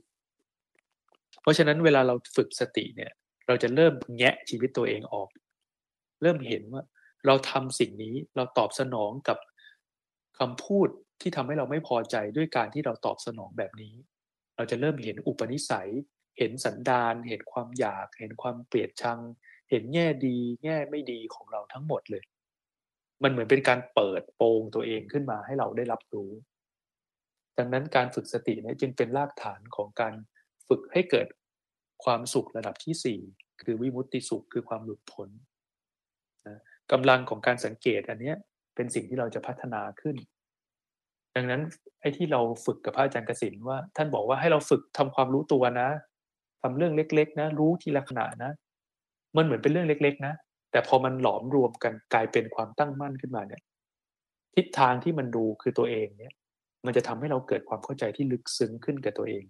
[1.41, 3.11] เพราะฉะนั้นเวลาเราฝึกสติเนี่ย
[3.47, 5.29] เราจะเริ่มแงะชีวิตตัวเองออก
[6.21, 6.83] เริ่มเห็นว่า
[7.25, 9.37] เราทำสิ่งนี้เราตอบสนองกับ
[10.39, 10.89] คำพูด
[11.21, 13.95] ที่ทำให้เราไม่พอใจด้วยการที่เราตอบสนองแบบนี้
[14.55, 15.89] เราจะเริ่มเห็นอุปนิสัย
[16.37, 19.19] เห็นสันดาน เห็นความอยาก เห็นความเปลียดชัง
[19.69, 22.23] เห็นแง่ดี แง่ไม่ดีของเราทั้งหมดเลย
[23.23, 26.31] มันเหมือนเป็นการเปิดโปงตัวเองขึ้นมาให้เราได้รับรู้
[27.57, 30.13] ดังนั้นการฝึกสติเนี่ยจึงเป็นรากฐานของการ
[30.67, 31.27] ฝึกให้เกิด
[32.03, 33.19] ความสุขระดับที่สี่
[33.63, 35.29] คือวิมุตติสุขคือความหลุดพ้น
[36.47, 36.59] นะ
[36.91, 38.37] กำลังของการสังเกตอันเนี้ย
[38.75, 40.15] เป็นสิ่งที่เราจะพัฒนาขึ้น
[41.35, 41.61] ดังนั้น
[42.01, 45.89] ไอ้ที่เราฝึกกับพระอาจารย์กสินว่า ท่านบอกว่าให้เราฝึกทำความรู้ตัวนะ
[46.61, 48.51] ทำเรื่องเล็ก ๆ นะ รู้ทีละขณะนะ
[49.35, 50.33] มันเหมือนเป็นเรื่องเล็ก ๆ นะ
[50.71, 53.61] แต่พอมันหลอมรวมกันกลายเป็นความตั้งมั่นขึ้นมาเนี่ย
[54.55, 56.33] ทิศทางที่มันดูคือตัวเองเนี่ย
[56.85, 59.43] มันจะทำให้เราเกิดความเข้าใจที่ลึกซึ้งขึ้นกับตัวเอง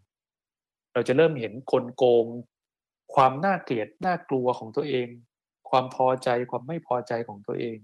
[0.93, 2.25] เราจะเริ่มเห็นคนโกง
[3.15, 5.07] ความน่าเกลียดน่ากลัวของตัวเอง
[5.69, 7.77] ความพอใจความไม่พอใจของตัวเอง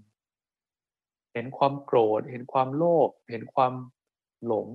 [1.32, 3.74] เห็นความโกรธ เห็นความโลภเห็นความ
[4.46, 4.68] หลง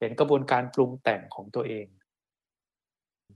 [0.00, 1.86] เห็นกระบวนการปรุงแต่งของตัวเอง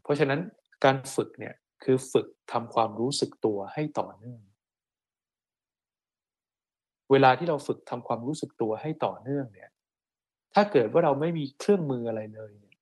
[0.02, 0.40] เพราะฉะนั้น
[0.84, 4.40] การฝึกเนี่ย คือฝึกทำความรู้สึกตัวให้ต่อเนื่อง
[7.10, 9.70] เวลาที่เราฝึกทำความรู้สึกตัวให้ต่อเนื่องเนี่ย
[10.54, 12.76] ถ้าเกิดว่าเราไม่มีเครื่องมืออะไรเลยเนี่ย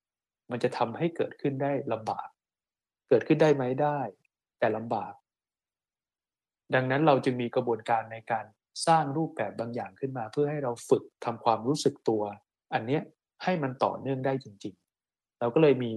[0.50, 2.28] มันจะทำให้เกิดขึ้นได้ลำบาก
[3.08, 4.00] เกิดขึ้นได้ไหมได้
[4.58, 5.14] แต่ลำบาก
[6.74, 8.44] ดังนั้นเราจึงมีกระบวนการในการ
[8.86, 12.22] สร้างรูปแบบบางอย่างขึ้นมา เพื่อให้เราฝึกทำความรู้สึกตัว
[12.74, 13.02] อันเนี้ย
[13.44, 14.74] ให้มันต่อเนื่องได้จริง
[15.06, 15.90] ๆ เราก็เลยมี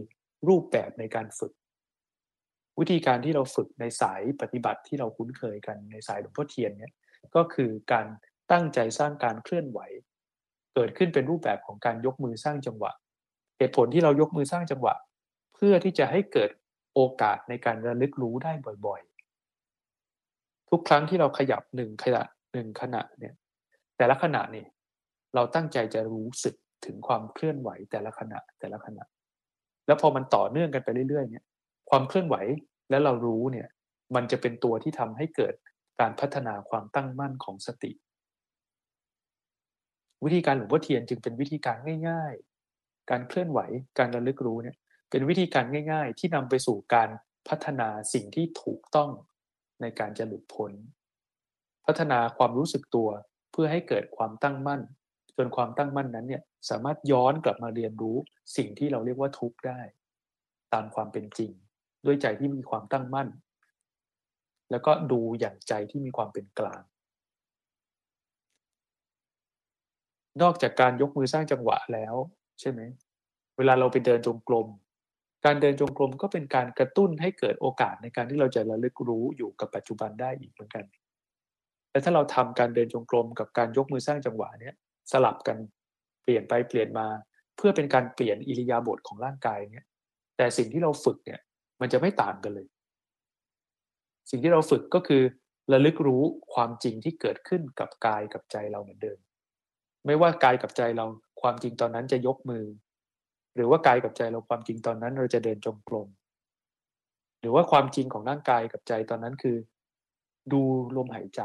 [0.47, 1.53] รูปแบบในการฝึก
[2.79, 6.93] วิธีการที่เราฝึกในสายปฏิบัติที่เราคุ้นเคยกันในสายหลวงพ่อเทียนเนี่ย
[7.35, 8.07] ก็คือการ
[8.51, 9.79] ตั้งใจสร้างการเคลื่อนไหว
[10.73, 12.91] เกิดขึ้นเป็นรูปแบบของการยกมือสร้างจังหวะ
[13.57, 14.93] เหตุผลที่เรายกมือสร้างจังหวะ
[15.55, 16.49] เพื่อที่จะให้เกิด
[16.93, 18.51] โอกาสในการระลึกรู้ได้
[18.85, 23.33] บ่อยๆ ทุกครั้งที่เราขยับหนึ่งขณะหนึ่งขณะเนี่ย
[23.97, 24.65] แต่ละขณะนี่
[25.35, 29.03] เราตั้งใจจะรู้สึกถึงความเคลื่อนไหวแต่ละขณะแต่ละขณะ
[29.87, 31.45] แล้วพอมันต่อเนื่องกันไปเรื่อยๆเนี่ย
[31.89, 32.35] ความเคลื่อนไหว
[32.89, 33.67] และเรารู้เนี่ย
[34.15, 35.53] มันจะเป็นตัวที่ทำให้เกิด
[35.99, 37.91] การพัฒนาความตั้งมั่นของสติ
[40.23, 41.77] วิธีการหลวงพ่อเทียนจึงเป็นวิธีการ
[42.09, 42.33] ง่าย
[42.73, 43.59] ๆ การเคลื่อนไหว
[43.99, 44.77] การระลึกรู้เนี่ย
[45.09, 47.09] เป็นวิธีการง่าย ๆ ที่นำไปสู่การ
[47.47, 49.09] พัฒนาสิ่งที่ถูกต้อง
[49.81, 50.71] ในการจะหลุดพ้น
[51.85, 53.09] พัฒนาความรู้สึกตัว
[53.51, 54.81] เพื่อให้เกิดความตั้งมั่น
[55.37, 58.17] จนความตั้งมั่นนั้นเนี่ยสามารถย้อนกลับมาเรียนรู้
[58.57, 59.81] สิ่งที่เราเรียกว่าทุกข์ได้
[60.73, 61.51] ตามความเป็นจริง
[62.05, 63.27] ด้วยใจที่มีความตั้งมั่น
[64.71, 66.81] แล้วก็ดูอย่างใจที่มีความเป็นกลาง
[70.41, 72.15] นอกจากการยกมือสร้างจังหวะแล้ว
[72.59, 72.81] ใช่ไหม
[73.57, 74.67] เวลาเราไปเดินจงกรม
[75.45, 80.85] การเดินจงกรมก็เป็นการกระตุ้นให้เกิดโอกาสในการที่เราจะระลึกรู้อยู่กับปัจจุบันได้อีกเหมือนกัน
[81.91, 84.75] แต่ถ้าเราทำการเดินจงกรมกับการยกมือสร้างจังหวะเนี้ย
[85.11, 85.57] สลับกัน
[86.23, 87.07] เปลี่ยนไปเปลี่ยนมา
[87.57, 89.87] เพื่อเป็นการเปลี่ยนอิริยาบถของร่างกายเนี้ย
[90.37, 91.39] แต่สิ่งที่เราฝึกเนี่ย
[91.81, 92.67] มันจะไม่ต่างกันเลย
[94.29, 95.23] สิ่งที่เราฝึกก็คือ
[95.71, 99.19] ระลึกรู้ความจริงที่เกิดขึ้นกับกายกับใจเราเหมือนเดิม
[100.05, 101.05] ไม่ว่ากายกับใจเรา
[101.41, 102.65] ความจริงตอนนั้นจะยกมือ
[103.55, 106.07] หรือว่ากายกับใจเราความจริงตอนนั้นเราจะเดินจงกรม
[107.39, 109.57] หรือว่าความจริงของร่างกายกับใจตอนนั้นคือ
[110.51, 110.61] ดู
[110.95, 111.41] ลมหายใจ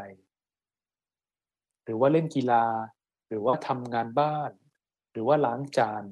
[1.85, 2.65] หรือว่าเล่นกีฬา
[3.29, 4.51] หรือว่าทำงานบ้าน
[5.13, 6.05] หรือว่าล้างจาน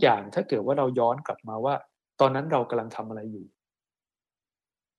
[0.00, 1.74] อย่างถ้าเกิดว่าเราย้อนกลับมาว่า
[2.20, 3.46] ตอนนั้นเรากำลังทำอะไรอยู่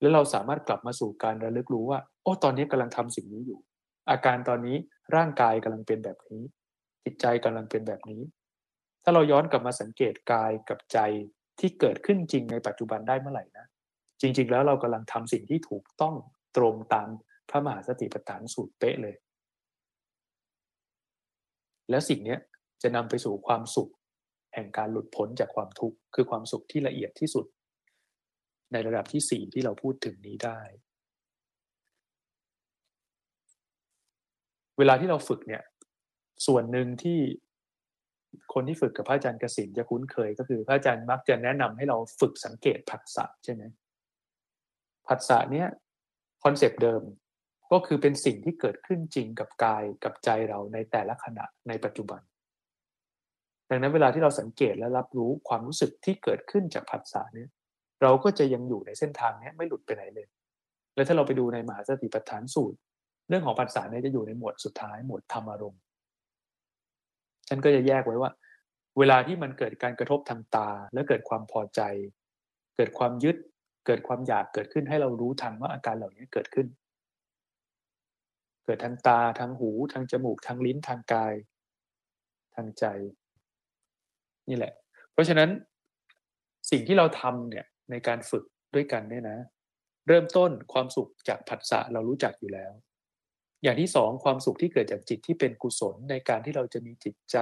[0.01, 3.59] แล้วเราสามารถกลับมาสู่การระลึกรู้ว่า โอ้ตอนนี้กำลังทำสิ่งนี้อยู่
[4.09, 4.77] อาการตอนนี้
[5.15, 6.43] ร่างกายกำลังเป็นแบบนี้
[7.03, 8.21] จิตใจกำลังเป็นแบบนี้
[9.03, 10.99] ถ้าเราย้อนกลับมาสังเกตกายกับใจ
[11.59, 13.65] ที่เกิดขึ้นจริงในปัจจุบันได้เมื่อไหร่นะ
[14.21, 16.15] จริง ๆ แล้วเรากำลังทำสิ่งที่ถูกต้อง
[16.57, 17.07] ตรงตาม
[17.49, 19.15] พระมหาสติปัฏฐานสูตรเป๊ะเลย
[21.89, 22.37] แล้วสิ่งนี้
[22.81, 23.91] จะนำไปสู่ความสุข
[24.53, 27.45] แห่งการหลุดพ้นจากความทุกข์คือความสุขที่ละเอียดที่สุด
[28.71, 30.59] ในระดับที่สี่ที่เราพูดถึงนี้ได้
[34.77, 35.63] เวลาที่เราฝึกเนี่ย
[36.47, 37.19] ส่วนหนึ่งที่
[38.53, 43.63] คนที่ฝึกกับพระอาจารย์กสินจะคุ้นเคย ก็คือพระอาจารย์มักจะแนะนำให้เราฝึกสังเกตผัสสะใช่ไหม
[45.07, 45.67] ผัสสะเนี้ย
[46.43, 47.01] concept เดิม
[47.71, 52.21] ก็คือเป็นสิ่งที่เกิดขึ้นจริงกับกายกับใจเราในแต่ละขณะในปัจจุบัน
[53.69, 57.49] ดังนั้นเวลาที่เราสังเกตและรับรู้ความรู้สึกที่เกิดขึ้นจากผัสสะเนี้ย
[58.01, 60.27] เราก็จะยังอยู่ในเส้นทางนี้ไม่หลุดไปไหนเลย
[60.95, 62.77] แล้วถ้าเราไปดูในมหาสติปัฏฐานสูตร
[63.29, 65.81] เรื่องของผัสสะเนี่ยจะอยู่ในหมวดสุดท้ายหมวดธรรมารมณ์
[67.49, 68.31] ท่านก็จะแยกไว้ว่า
[68.97, 71.81] เวลาที่มันเกิดการกระทบทางตา แล้วเกิดความพอใจ
[72.77, 73.35] เกิดความยึด
[73.85, 76.67] เกิดความอยากเกิดขึ้นให้เรารู้ทันว่าอาการเหล่านี้เกิดขึ้น
[78.65, 81.33] เกิดทางตาทางหูทางจมูกทางลิ้นทางกาย
[82.55, 82.85] ทางใจ
[84.49, 84.73] นี่แหละ
[85.13, 85.49] เพราะฉะนั้น
[86.71, 88.43] สิ่งที่เราทำเนี่ยในการฝึก
[88.75, 89.39] ด้วยกันเนี่ยนะ
[90.07, 92.71] เริ่มต้นความสุขจากผัสสะเรารู้จักอยู่แล้ว
[93.63, 97.37] อย่างที่สองความสุขที่เกิดจากจิตที่เป็นกุศลในการที่เราจะมีจิตใจ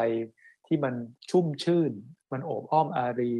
[0.67, 0.95] ที่มัน
[1.31, 1.91] ชุ่มชื่น
[2.31, 3.33] มันโอบอ้อมอารี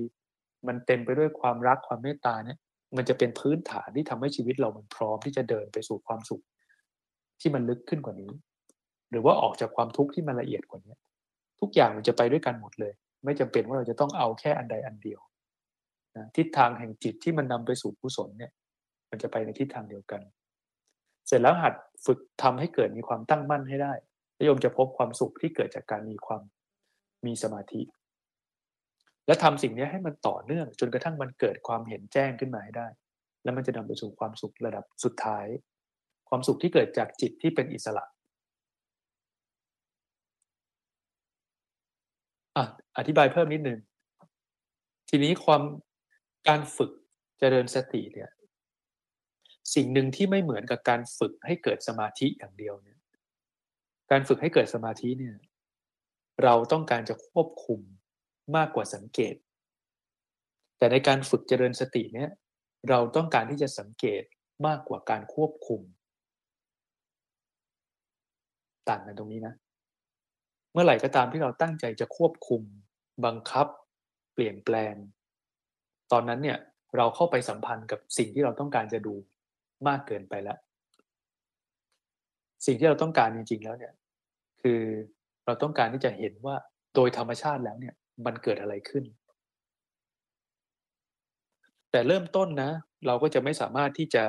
[0.68, 2.58] มันเต็มไปด้วยความรักความเมตตาเนี่ย
[2.98, 6.44] มันจะเป็นพื้นฐานที่ทำให้ชีวิตเรามันพร้อมที่จะเดินไปสู่ความสุข
[7.40, 8.32] ที่มันลึกขึ้นกว่านี้
[9.12, 10.96] หรือว่าออกจากความทุกข์ที่มันละเอียดกว่านี้
[11.60, 12.94] ทุกอย่างมันจะไปด้วยกันหมดเลย
[13.26, 15.22] ไม่จำเป็นว่าเราจะต้องเอาแค่อันใดอันเดียว
[16.16, 18.52] นะทิศทางแห่งจิตที่มันนำไปสู่กุศลเนี่ย
[19.10, 20.22] มันจะไปในทิศทางเดียวกัน
[21.28, 21.74] เสร็จแล้วหัด
[22.06, 23.94] ฝึกทำให้เกิดมีความตั้งมั่นให้ได้
[24.36, 26.42] แล้วโยมจะพบความสุขที่เกิดจากการมีความ
[27.26, 27.82] มีสมาธิ
[29.28, 32.88] และทำสิ่งนี้ให้มันต่อเนื่อง จนกระทั่งมันเกิดความเห็นแจ้งขึ้นมาให้ได้
[33.44, 35.46] แล้วมันจะนำไปสู่ความสุขระดับสุดท้าย
[36.30, 38.04] ความสุขที่เกิดจากจิตที่เป็นอิสระ
[42.98, 43.80] อธิบายเพิ่มนิดนึง
[45.10, 45.62] ทีนี้ความ
[46.48, 46.92] การฝึก
[47.40, 48.30] เจริญสติเนี่ย
[49.76, 53.00] สิ่งหนึ่งที่ไม่เหมือนกับการฝึกให้เกิดสมาธิอย่างเดียวเนี่ย
[54.12, 55.36] การฝึกให้เกิดสมาธิเนี่ย
[56.44, 57.80] เราต้องการจะควบคุม
[58.56, 59.36] มากกว่าสังเกต
[60.78, 62.30] แต่ในการฝึกเจริญสติเนี่ย
[62.90, 64.24] เราต้องการที่จะสังเกต
[64.68, 65.82] มากกว่าการควบคุม
[68.90, 69.54] ต่างกันตรงนี้นะ
[70.72, 72.62] เมื่อไหร่ก็ตามที่เราตั้งใจจะควบคุม
[73.26, 73.68] บังคับ
[74.34, 74.96] เปลี่ยนแปลง
[76.12, 76.58] ตอนนั้นเนี่ย
[76.98, 79.14] เราเข้าไปสัมพันธ์กับสิ่งที่เราต้องการจะดู
[79.88, 80.58] มากเกินไปแล้ว
[82.66, 83.94] สิ่งที่เราต้องการจริง ๆ แล้วเนี่ย
[84.62, 84.82] คือ
[85.46, 86.56] เราต้องการที่จะเห็นว่า
[86.96, 89.04] โดยธรรมชาติแล้วเนี่ย มันเกิดอะไรขึ้น
[91.92, 92.72] แต่เริ่มต้นนะ
[93.08, 94.24] เราก็จะไม่สามารถที่จะ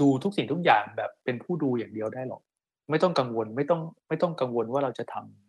[0.00, 2.42] ดูทุกสิ่งทุกอย่างแบบเป็นผู้ดูอย่างเดียวได้หรอก
[2.90, 5.47] ไม่ต้องกังวลไม่ต้องไม่ต้องกังวลว่าเราจะทำ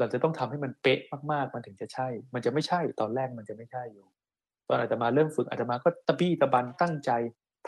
[0.00, 1.00] เราจะต้องทำให้มันเป๊ะ
[1.32, 4.06] มากๆ มันถึงจะใช่ มันจะไม่ใช่ตอนแรกมันจะไม่ใช่อยู่
[4.68, 7.10] ตอนอาตมาเริ่มฝึกอาตมาก็ตะบี้ตะบันตั้งใจ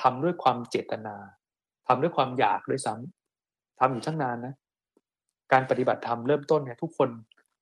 [0.02, 1.16] ทำด้วยความเจตนา
[1.88, 4.54] ทำด้วยความอยากด้วยซ้ำทำอยู่ตั้งนานนะ
[5.52, 7.10] การปฏิบัติธรรมเริ่มต้นเนี่ยทุกคน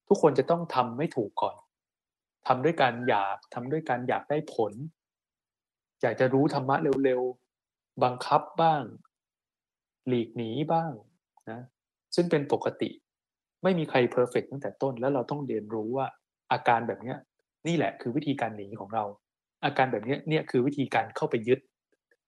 [0.08, 1.56] ทุกคนจะต้องทำไม่ถูกก่อน
[2.46, 4.72] ทำด้วยการอยากทำด้วยการอยากได้ผล
[6.02, 8.82] อยากจะรู้ธรรมะเร็วๆ บังคับบ้าง
[10.08, 10.92] หลีกหนีบ้าง
[11.50, 11.60] นะ
[12.14, 12.90] ซึ่งเป็นปกติ
[13.62, 16.06] ไม่มีใครเพอร์เฟกตั้งแต่ต้น แล้วเราต้องเรียนรู้ว่า
[16.52, 17.14] อาการแบบนี้
[17.66, 19.04] นี่แหละคือวิธีการหนีของเรา
[19.64, 21.60] อาการแบบนี้เนี่ยคือวิธีการเข้าไปยึด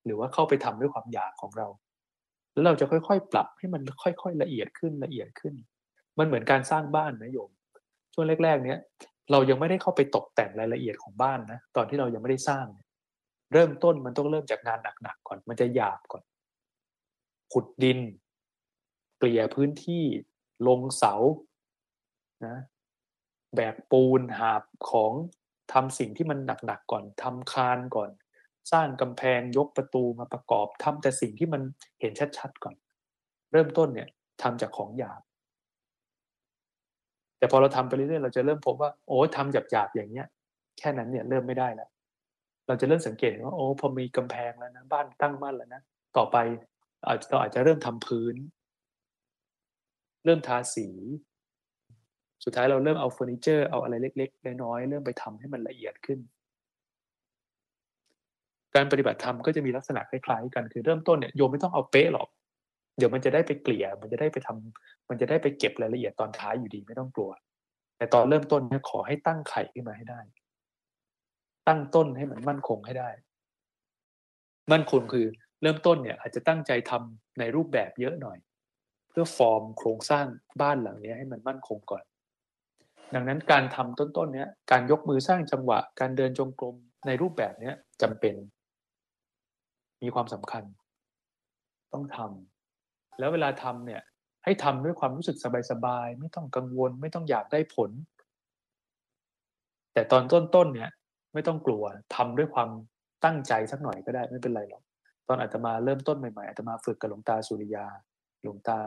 [0.05, 1.68] หรือว่าเข้าไปทำด้วยความอยากของเรา
[2.53, 5.55] แล้วเราจะค่อยๆ ปรับให้มันค่อยๆละเอียดขึ้นละเอียดขึ้น
[6.18, 7.51] มันเหมือนการสร้างบ้านนะโยม
[8.14, 8.79] ช่วงแรก ๆ เนี้ย
[9.31, 12.66] เรายังไม่ได้เข้าไปตกแต่งรายละเอียดของบ้านนะตอนที่เรายังไม่ได้สร้าง
[13.53, 16.23] เริ่มต้นมันต้องเริ่มจากงานหนักๆก่อน มันจะหยาบก่อน
[17.53, 17.99] ขุดดิน
[19.18, 20.05] เกลี่ยพื้นที่
[20.68, 21.14] ลงเสา
[22.46, 22.57] นะ
[23.55, 25.12] แบกปูนหาบของ
[25.72, 28.11] ทำสิ่งที่มันหนักๆก่อนทำคานก่อน
[28.72, 31.62] สร้างกำแพงยกประตูมาประกอบทำแต่สิ่งที่มัน
[32.01, 32.75] เห็นชัดๆก่อน
[33.53, 34.09] เริ่มต้นเนี่ย
[34.42, 35.22] ทำจากของหยาบ
[37.38, 40.27] แต่พอเราทำไปเรื่อยๆเราจะเริ่มพบว่าโอ้ทำหยาบๆอย่างเนี้ย
[40.79, 41.88] แค่นั้นเนี่ยเริ่มไม่ได้แล้ว
[42.66, 45.83] เราจะเริ่มสังเกตว่าโอ้พอมีกำแพงแล้วนะบ้านตั้งมั่นแล้วนะ
[46.16, 46.37] ต่อไป
[47.07, 48.35] อาจเราอาจจะเริ่มทำพื้น
[50.25, 50.87] เริ่มทาสี
[52.45, 56.19] สุดท้ายเราเริ่มเอาเฟอร์นิเจอร์เอาอะไรเล็กๆ น้อยๆเริ่มไปทำให้มันละเอียดขึ้น
[58.75, 62.29] การปฏิบัติธรรมก็จะมีลักษณะคล้ายๆ กันคือเริ่มต้นเนี่ยโยมไม่ต้องเอาเป๊ะหรอก
[62.99, 67.31] เดี๋ยวมันจะได้ไปเกลี่ย มันจะได้ไปทำมันจะได้ไปเก็บรายละเอียดตอนท้ายอยู่ดีไม่ต้องกลัว
[67.97, 70.21] แต่ตอนเริ่มต้นเนี่ยขอให้ตั้งไข่ขึ้นมาให้ได้
[71.69, 73.11] ตั้งต้นให้มันมั่นคงให้ได้
[74.73, 75.27] มั่นคงคือ
[75.63, 78.39] เริ่มต้นเนี่ยอาจจะตั้งใจทำในรูปแบบเยอะหน่อย
[79.12, 80.27] เพื่อฟอร์มโครงสร้าง
[80.61, 82.05] บ้านหลังนี้ให้มันมั่นคงก่อน
[83.14, 86.75] ดังนั้นการทำต้นๆเนี้ยการยกมือสร้างจังหวะ การเดินจงกรม
[87.07, 88.35] ในรูปแบบเนี้ยจำเป็น
[90.03, 90.64] มีความสำคัญ
[91.92, 94.03] ต้องทำแล้วเวลาทำเนี่ย
[94.44, 95.37] ให้ทำด้วยความรู้สึก
[95.70, 97.90] สบายๆไม่ต้องกังวล ไม่ต้องอยากได้ผล
[99.94, 100.90] แต่ตอนต้นๆเนี่ย
[101.35, 101.85] ไม่ต้องกลัว
[102.16, 102.70] ทำด้วยความ
[103.25, 104.83] ตั้งใจสักหน่อยก็ได้ไม่เป็นไรหรอก
[105.29, 107.87] ตอนอาตมาเริ่มต้นใหม่ๆอาตมาฝึกกับหลวงตาสุริยา
[108.42, 108.78] หลวงตา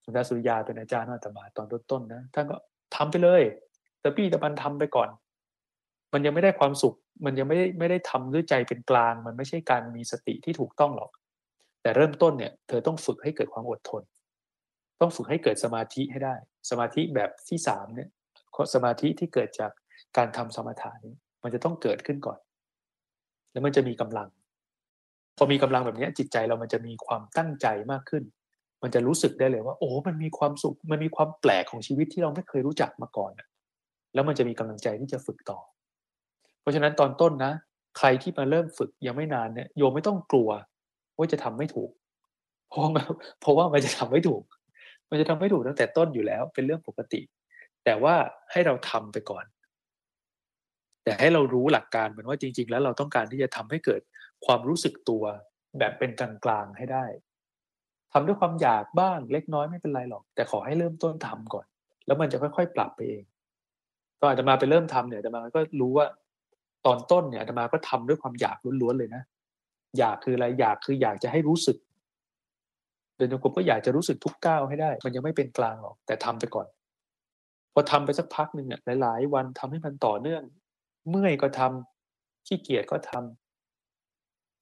[0.00, 2.56] หลวงตาสุริยาเป็นอาจารย์อาตมาตอนต้นๆนะท่านก็
[2.96, 3.42] ทำไปเลย
[4.00, 5.08] แต่พี่ตะบันทำไปก่อน
[6.12, 11.10] มันยังไม่ได้ความสุข มันยังไม่ได้ไม่ได้ทำด้วยใจเป็นกลาง มันไม่ใช่การมีสติที่ถูกต้องหรอก
[11.82, 14.02] แต่เริ่มต้นเนี่ยเธอต้องฝึกให้เกิดความอดทน
[15.00, 16.34] ต้องฝึกให้เกิดสมาธิให้ได้
[16.70, 18.08] สมาธิแบบที่สามเนี่ย
[18.74, 19.70] สมาธิที่เกิดจาก
[20.16, 22.38] การทำสมาธินี้มันจะต้องเกิดขึ้นก่อน
[23.52, 24.28] แล้วมันจะมีกำลัง
[25.36, 28.24] พอมีกำลังแบบนี้จิตใจเรามันจะมีความตั้งใจมากขึ้น
[28.82, 33.32] มันจะรู้สึกได้เลยว่า โอ้มันมีความสุขมันมีความแปลกของชีวิตที่เราไม่เคยรู้จักมาก่อน
[34.14, 35.58] แล้วมันจะมีกำลังใจที่จะฝึกต่อ
[36.60, 37.52] เพราะฉะนั้นตอนต้นนะ
[37.98, 40.50] ใครที่มาเริ่มฝึกยังไม่นานเนี่ยโยมไม่ต้องกลัว
[41.18, 41.90] ว่าจะทำไม่ถูก
[42.68, 42.82] เพราะ
[43.40, 44.42] เพราะว่ามันจะทำไม่ถูก
[45.10, 47.20] มันจะทำไม่ถูกตั้งแต่ต้นอยู่แล้ว เป็นเรื่องปกติ
[47.84, 48.14] แต่ว่า
[48.52, 49.44] ให้เราทำไปก่อน
[51.04, 54.00] แต่ให้เรารู้หลักการเหมือนว่าจริง ๆ แล้วเราต้องการที่จะทำให้เกิด
[54.46, 55.24] ความรู้สึกตัว
[55.78, 57.04] แบบเป็นกลางๆให้ได้
[58.12, 61.66] ทำด้วยความอยากบ้างเล็กน้อยไม่เป็นไรหรอก แต่ขอให้เริ่มต้นทำก่อน
[62.06, 63.24] แล้วมันจะค่อยๆ ปรับไปเอง
[64.20, 66.06] ก็อาจจะมาไปเริ่มทำเนี่ยอาจมาก็รู้ว่า
[66.86, 69.22] ตอนต้นเนี่ยอาจมาก็ทำด้วยความอยากล้วนๆเลยนะ
[69.98, 71.76] อยากคืออะไรอยากคืออยากจะให้รู้สึก
[73.16, 76.66] เดินจงกรมก็อยากจะรู้สึกทุกก้าวให้ได้ มันยังไม่เป็นกลางหรอก แต่ทำไปก่อน
[77.72, 80.42] พอทำไปสักพักหนึ่งเนี่ยหลาย ๆ วันทำให้มันต่อเนื่อง
[81.10, 83.41] เมื่อยก็ทำขี้เกียจก็ทำ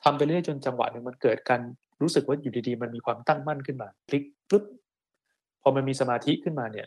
[0.04, 1.60] ทำไปเรื่อยจนจังหวะหนึ่งมันเกิดการ
[2.02, 4.64] รู้สึกว่าอยู่ดีๆ มันมีความตั้งมั่นขึ้นมา คลิกปึ๊บ
[5.62, 6.86] พอมันมีสมาธิขึ้นมาเนี่ย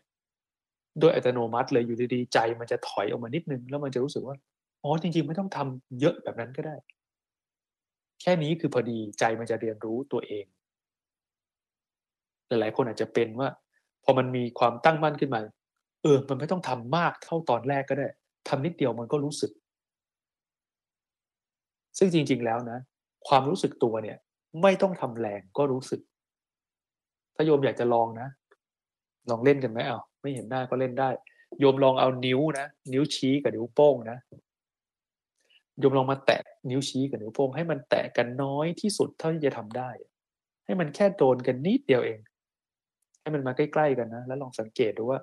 [0.99, 4.35] โดยอัตโนมัติเลยอยู่ดีๆใจ มันจะถอยออกมานิดนึง แล้วมันจะรู้สึกว่า
[4.83, 6.75] อ๋อจริง ๆ ไม่ต้องทำเยอะแบบนั้นก็ได้
[8.21, 10.45] แค่นี้คือพอดีใจมันจะเรียนรู้ตัวเอง
[12.47, 13.49] หลายๆคนอาจจะเป็นว่า
[14.03, 15.41] พอมันมีความตั้งมั่นขึ้นมา
[16.03, 18.07] เออ มันไม่ต้องทำมากเท่าตอนแรกก็ได้
[18.47, 19.51] ทำนิดเดียวมันก็รู้สึก
[21.97, 22.79] ซึ่งจริง ๆ แล้วนะ
[23.27, 24.17] ความรู้สึกตัวเนี่ย
[24.61, 26.01] ไม่ต้องทำแรงก็รู้สึก
[27.35, 28.27] ถ้าโยมอยากจะลองนะ
[29.29, 31.09] ลองเล่นกันไหมเอาไม่เห็นหน้าก็เล่นได้
[31.59, 34.17] โยมลองเอานิ้วนะนิ้วชี้กับนิ้วโป้งนะ
[35.79, 39.89] โยมลองมาแตะนิ้วชี้กับนิ้วโป้งให้มันแตะกันน้อยที่สุดเท่าที่จะทำได้
[40.65, 42.19] ให้มันแค่โดนกันนิดเดียวเอง
[43.21, 45.19] ให้มันมาใกล้ๆกันนะแล้วลองสังเกตดูว่า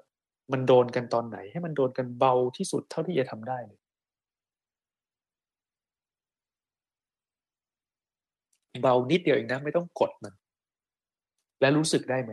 [0.52, 3.79] มันโดนกันตอนไหน ให้มันโดนกันเบาที่สุดเท่าที่จะทำได้เลย
[8.82, 10.34] เบานิดเดียวเองนะไม่ต้องกดมัน
[11.60, 12.32] และรู้สึกได้ไหม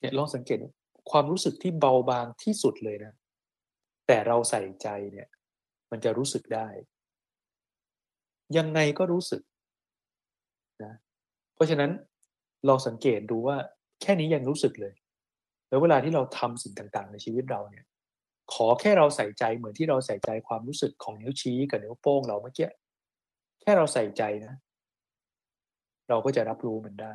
[0.00, 0.58] เนี่ยลองสังเกต
[1.10, 3.12] ความรู้สึกที่เบาบางที่สุดเลยนะ
[4.06, 5.28] แต่เราใส่ใจเนี่ย
[5.90, 6.68] มันจะรู้สึกได้
[8.56, 9.42] ยังไงก็รู้สึก
[10.84, 10.92] นะ
[11.54, 11.90] เพราะฉะนั้น
[12.68, 13.56] ลองสังเกตดูว่า
[14.02, 14.94] แค่นี้ยังรู้สึกเลย
[15.68, 17.84] แล้วเวลาที่เราทำสิ่งต่าง ๆ ในชีวิตเราเนี่ย
[18.52, 22.68] ขอแค่เราใส่ใจเหมือนที่เราใส่ใจความรู้สึกของนิ้วชี้กับนิ้วโป้งเราเมื่อกี้
[23.64, 24.54] แค่เราใส่ใจนะ
[26.08, 27.14] เราก็จะรับรู้มันได้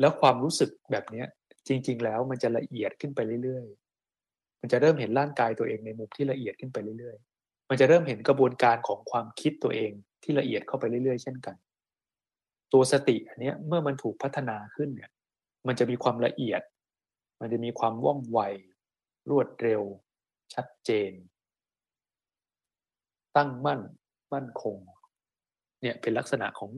[0.00, 1.24] แล้วความรู้สึกแบบนี้
[1.68, 11.56] จริง ๆ แล้วมันจะละเอียดขึ้นไปเรื่อยๆ มันจะเริ่มเห็นร่างกายตัวเองในมุมที่ละเอียดขึ้นไปเรื่อยๆ มันจะเริ่มเห็นกระบวนการของความคิดตัวเองที่ละเอียดเข้าไปเรื่อยๆ เช่นกัน
[12.72, 15.10] ตัวสติอันนี้เมื่อมันถูกพัฒนาขึ้นเนี่ย
[15.66, 16.62] มันจะมีความละเอียด
[17.40, 18.40] มันจะมีความว่องไว
[19.30, 19.82] รวดเร็ว
[20.54, 21.12] ชัดเจน
[23.36, 23.80] ตั้งมั่น
[24.32, 24.76] มั่นคง
[25.84, 26.70] เนี่ยเป็นลักษณะของ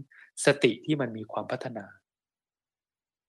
[0.45, 1.85] สติที่มันมีความพัฒนา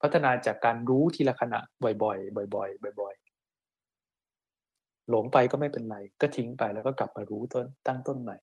[0.02, 8.38] พัฒนาจากการรู้ทีละขณะบ่อยๆ บ่อยๆ บ่อยๆ หลงไปก็ไม่เป็นไร ก็ทิ้งไปแล้วก็กลับมารู้ต้นตั้งต้นใหม่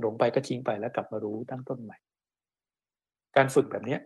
[0.00, 1.96] หลงไปก็ทิ้งไปแล้วกลับมารู้ตั้งต้นใหม่
[3.36, 3.98] การฝึกแบบนี้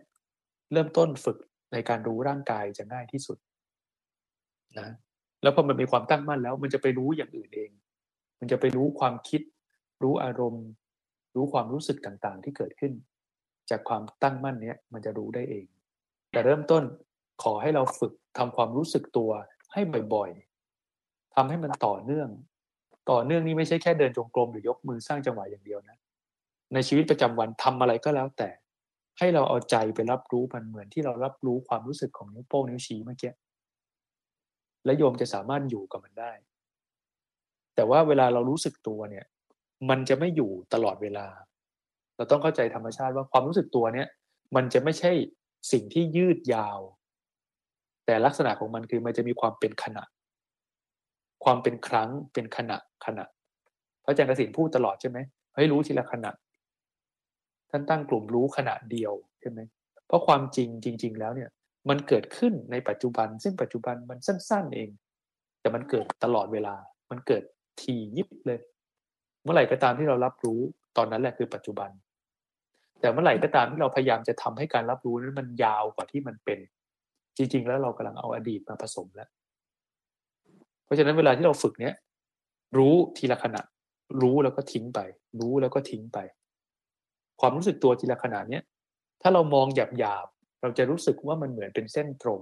[0.71, 1.37] เริ่มต้นฝึก
[1.73, 3.37] ในการรู้ร่างกายจะง่ายที่สุด
[4.79, 4.89] นะ
[5.41, 7.71] แล้วพอมันมีความตั้งมั่นแล้ว มันจะไปรู้อย่างอื่นเอง
[8.39, 9.41] มันจะไปรู้ความคิด
[10.03, 10.65] รู้อารมณ์
[11.35, 12.93] รู้ความรู้สึกต่างๆ ที่เกิดขึ้น
[13.69, 15.65] จากความตั้งมั่นเนี้ยมันจะรู้ได้เอง
[16.31, 16.83] แต่เริ่มต้น
[17.43, 19.31] ขอให้เราฝึกทำความรู้สึกตัว
[19.73, 19.81] ให้
[20.13, 22.29] บ่อยๆทำให้มันต่อเนื่อง
[23.11, 25.97] ต่อเนื่องนี่ไม่ใช่แค่เดินจงกรมหรือยกมือสร้างจังหวะอย่างเดียวนะ
[26.73, 28.49] ในชีวิตประจำวันทำอะไรก็แล้วแต่
[29.19, 33.31] ให้เราเอาใจไปรับรู้มันเหมือนที่เรารับรู้ความรู้สึกของนิ้วโป้งนิ้วชี้เมื่อกี้
[34.85, 36.31] และโยมจะสามารถอยู่กับมันได้
[37.75, 39.25] แต่ว่าเวลาเรารู้สึกตัวเนี่ย
[39.89, 41.27] มันจะไม่อยู่ตลอดเวลา
[42.15, 44.07] เราต้องเข้าใจธรรมชาติว่าความรู้สึกตัวเนี่ย
[44.55, 45.11] มันจะไม่ใช่
[45.71, 46.79] สิ่งที่ยืดยาว
[48.05, 50.03] แต่ลักษณะของมันคือมันจะมีความเป็นขณะ
[51.43, 53.25] ความเป็นครั้งเป็นขณะขณะ
[54.03, 55.17] พระอาจารย์กสินพูดตลอดใช่ไหม
[55.55, 56.31] ให้รู้ทีละขณะ
[57.69, 59.59] ท่านตั้งกลุ่มรู้ขณะเดียวใช่ไหม
[60.07, 61.49] เพราะความจริงจริง ๆ แล้วเนี่ย
[61.89, 64.89] มันเกิดขึ้นในปัจจุบัน ซึ่งปัจจุบันมันสั้น ๆ เอง
[65.61, 66.75] แต่มันเกิดตลอดเวลา
[67.11, 67.43] มันเกิด
[67.81, 68.59] ทียิบเลย
[69.43, 70.59] เมื่อไหร่ก็ตามที่เรารับรู้
[70.97, 71.89] ตอนนั้นแหละคือปัจจุบัน
[72.99, 76.59] แต่เมื่อไหร่ก็ตามที่เราพยายามจะทำให้การรับรู้นั้นมันยาวกว่าที่มันเป็น
[77.37, 79.29] จริง ๆ แล้วเรากำลังเอาอดีตมาผสมแล้ว
[80.85, 81.93] เพราะฉะนั้นเวลาที่เราฝึกเนี้ย
[82.77, 83.61] รู้ทีละขณะ
[84.21, 84.99] รู้แล้วก็ทิ้งไป
[85.39, 86.17] รู้แล้วก็ทิ้งไป
[87.39, 88.63] ความรู้สึกตัวทีละขณะเนี้ย
[89.21, 92.39] ถ้าเรามองหยาบๆเราจะรู้สึกว่ามันเหมือนเป็นเส้นตรง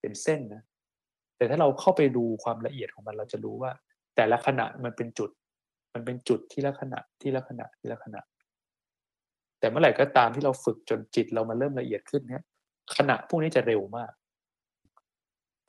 [0.00, 0.62] เป็นเส้นนะ
[1.36, 3.70] แต่ถ้าเราเข้าไปดูความละเอียดของมันเราจะรู้ว่า
[4.16, 5.30] แต่ละขณะมันเป็นจุด
[5.94, 8.20] มันเป็นจุดที่ละขณะที่ละขณะที่ละขณะ
[9.58, 12.44] แต่เมื่อไหร่ก็ตามที่เราฝึกจนจิตเรามาเริ่มละเอียดขึ้นเนี้ย
[12.96, 14.12] ขณะพวกนี้จะเร็วมาก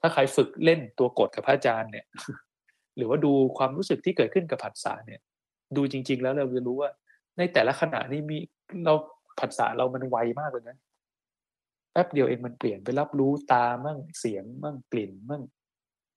[0.02, 2.06] ถ้าใครฝึกเล่นตัวกดกับพระอาจารย์เนี่ย
[2.98, 5.22] หรือว่าดูความรู้สึกที่เกิดขึ้นกับผัสสะเนี่ย
[5.76, 6.90] ดูจริง ๆ แล้วเราจะรู้ว่า
[7.38, 8.38] ในแต่ละขณะนี้มี
[8.86, 8.94] เรา
[9.40, 10.78] ผัสสะเรามันไวมากเลยนะ
[11.92, 15.44] แป๊บเดียวเองมันเปลี่ยนไปรับรู้ตามั่งเสียงมั่งกลิ่นมั่ง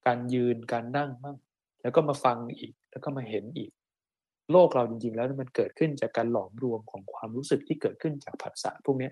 [0.06, 1.36] การยืนการนั่งมั่ง
[1.82, 3.70] แล้วก็มาฟังอีก แล้วก็มาเห็นอีก
[4.52, 9.10] โลกเราจริง ๆ แล้วมันเกิดขึ้นจากการหลอมรวมของความรู้สึกที่เกิดขึ้นจากผัสสะพวกนี้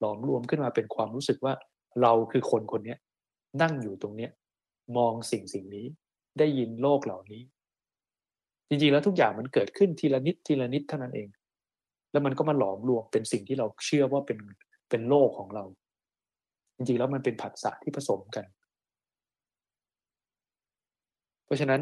[0.00, 1.54] หลอมรวมขึ้นมาเป็นความรู้สึกว่า
[2.02, 2.96] เราคือคนคนนี้
[3.62, 4.30] นั่งอยู่ตรงเนี้ย
[4.96, 5.86] มองสิ่งสิ่งนี้
[6.38, 7.42] ได้ยินโลกเหล่านี้
[8.68, 11.28] จริงๆแล้วทุกอย่างมันเกิดขึ้นทีละนิดทีละนิดเท่านั้นเอง
[12.12, 14.38] แล้วมันก็มาหลอมรวมเป็นสิ่งที่เราเชื่อว่าเป็น
[14.90, 15.64] เป็นโลกของเรา
[16.76, 18.44] จริงๆแล้วมันเป็นผัสสะที่ผสมกัน
[21.44, 21.80] เพราะฉะนั้น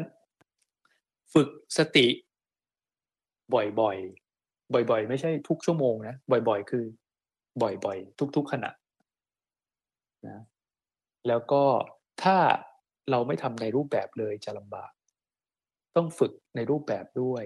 [1.33, 1.47] ฝึก
[1.77, 2.05] สติ
[3.53, 3.63] บ่อ
[3.95, 6.85] ยๆ บ่อย ๆ ไม่ใช่ทุกชั่วโมงนะบ่อย ๆ คือ
[7.61, 8.71] บ่อยๆ ทุก ๆ ขณะ
[10.27, 10.39] นะ
[11.27, 11.63] แล้วก็
[12.23, 12.37] ถ้า
[13.11, 14.91] เราไม่ทำในรูปแบบเลยจะลำบาก
[15.95, 17.43] ต้องฝึกในรูปแบบด้วย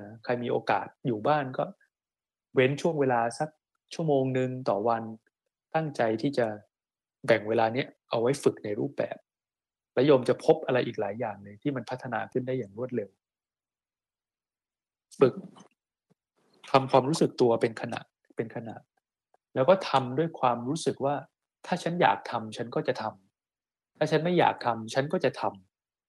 [0.00, 1.64] นะใครมีโอกาสอยู่บ้านก็
[2.54, 3.48] เว้นช่วงเวลาสัก
[3.94, 5.02] ชั่วโมงหนึ่งต่อวัน
[5.74, 6.46] ตั้งใจที่จะ
[7.26, 9.18] แบ่งเวลาเนี้ยเอาไว้ฝึกในรูปแบบ
[9.94, 13.10] และโยมจะพบอะไรอีกหลายอย่างเลยที่มันพัฒนาขึ้นได้อย่างรวดเร็ว
[15.18, 15.34] ฝึก
[16.70, 18.00] ทำความรู้สึกตัวเป็นขณะ
[18.36, 18.76] เป็นขณะ
[19.54, 21.14] แล้วก็ทำด้วยความรู้สึกว่า
[21.66, 25.42] ถ้าฉันอยากทำฉันก็จะทำถ้าฉันไม่อยากทำฉันก็จะท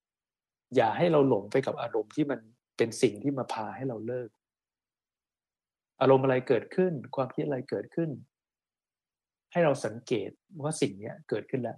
[0.04, 2.40] ำอย่าให้เราหลงไปกับอารมณ์ที่มัน
[2.78, 4.30] เป็นสิ่งที่มาพาให้เราเลิก
[6.02, 8.10] อารมณ์อะไรเกิดขึ้น ความคิดอะไรเกิดขึ้น
[9.52, 10.30] ให้เราสังเกต
[10.64, 11.78] ว่าสิ่งนี้เกิดขึ้นแล้ว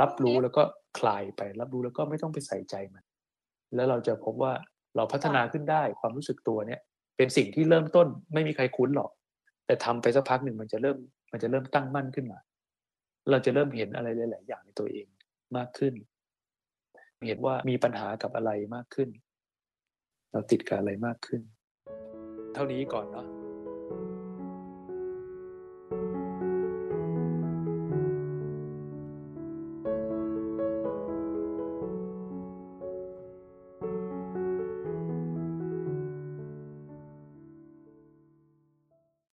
[0.00, 0.62] รับรู้แล้วก็
[0.98, 3.04] คลายไป รับรู้แล้วก็ไม่ต้องไปใส่ใจมัน
[3.74, 4.52] แล้วเราจะพบว่า
[4.96, 6.80] เราพัฒนาขึ้นได้ความรู้สึกตัวเนี่ย
[7.16, 9.10] เป็นสิ่งที่เริ่มต้นไม่มีใครคุ้นหรอก
[9.66, 10.96] แต่ทำไปสักพักหนึ่งมันจะเริ่ม
[11.32, 12.38] มันจะเริ่มตั้งมั่นขึ้นมา
[13.30, 15.06] เราจะเริ่มเห็นอะไรหลาย ๆ อย่างในตัวเอง
[15.56, 15.94] มากขึ้น
[17.28, 19.08] เห็นว่ามีปัญหากับอะไรมากขึ้น
[20.32, 21.40] เราติดกับอะไรมากขึ้น
[22.54, 23.26] เท่านี้ก่อนเนาะ